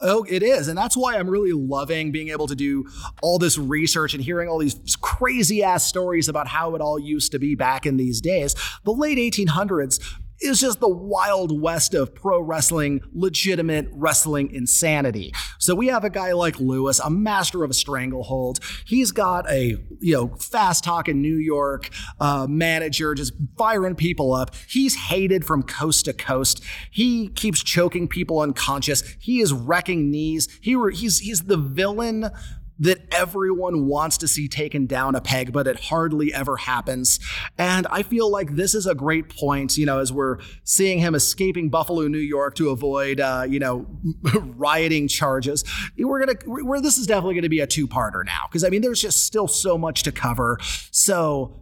[0.00, 0.66] Oh, it is.
[0.66, 2.84] And that's why I'm really loving being able to do
[3.22, 7.30] all this research and hearing all these crazy ass stories about how it all used
[7.32, 8.56] to be back in these days.
[8.84, 10.00] The late 1800s
[10.40, 15.32] is just the wild west of pro wrestling, legitimate wrestling insanity.
[15.58, 18.60] So we have a guy like Lewis, a master of a stranglehold.
[18.86, 24.54] He's got a you know fast talking New York uh, manager, just firing people up.
[24.68, 26.62] He's hated from coast to coast.
[26.90, 29.02] He keeps choking people unconscious.
[29.20, 30.48] He is wrecking knees.
[30.60, 32.30] He re- he's he's the villain
[32.78, 37.18] that everyone wants to see taken down a peg, but it hardly ever happens.
[37.56, 41.14] And I feel like this is a great point, you know, as we're seeing him
[41.14, 43.86] escaping Buffalo, New York to avoid, uh, you know,
[44.34, 45.64] rioting charges.
[45.98, 48.82] We're gonna, where this is definitely going to be a two-parter now, because I mean,
[48.82, 50.58] there's just still so much to cover.
[50.90, 51.56] So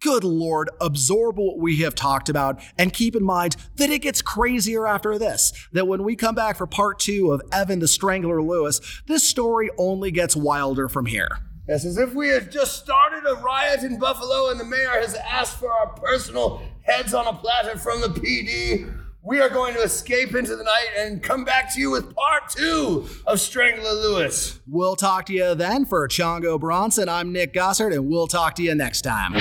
[0.00, 4.22] good lord, absorb what we have talked about and keep in mind that it gets
[4.22, 5.52] crazier after this.
[5.72, 9.70] That when we come back for part two of Evan the Strangler Lewis, this story
[9.78, 11.28] only gets wilder from here.
[11.68, 15.14] Yes, as if we had just started a riot in Buffalo and the mayor has
[15.14, 19.03] asked for our personal heads on a platter from the PD.
[19.26, 22.50] We are going to escape into the night and come back to you with part
[22.50, 24.60] two of Strangler Lewis.
[24.66, 27.08] We'll talk to you then for Chongo Bronson.
[27.08, 29.32] I'm Nick Gossard, and we'll talk to you next time.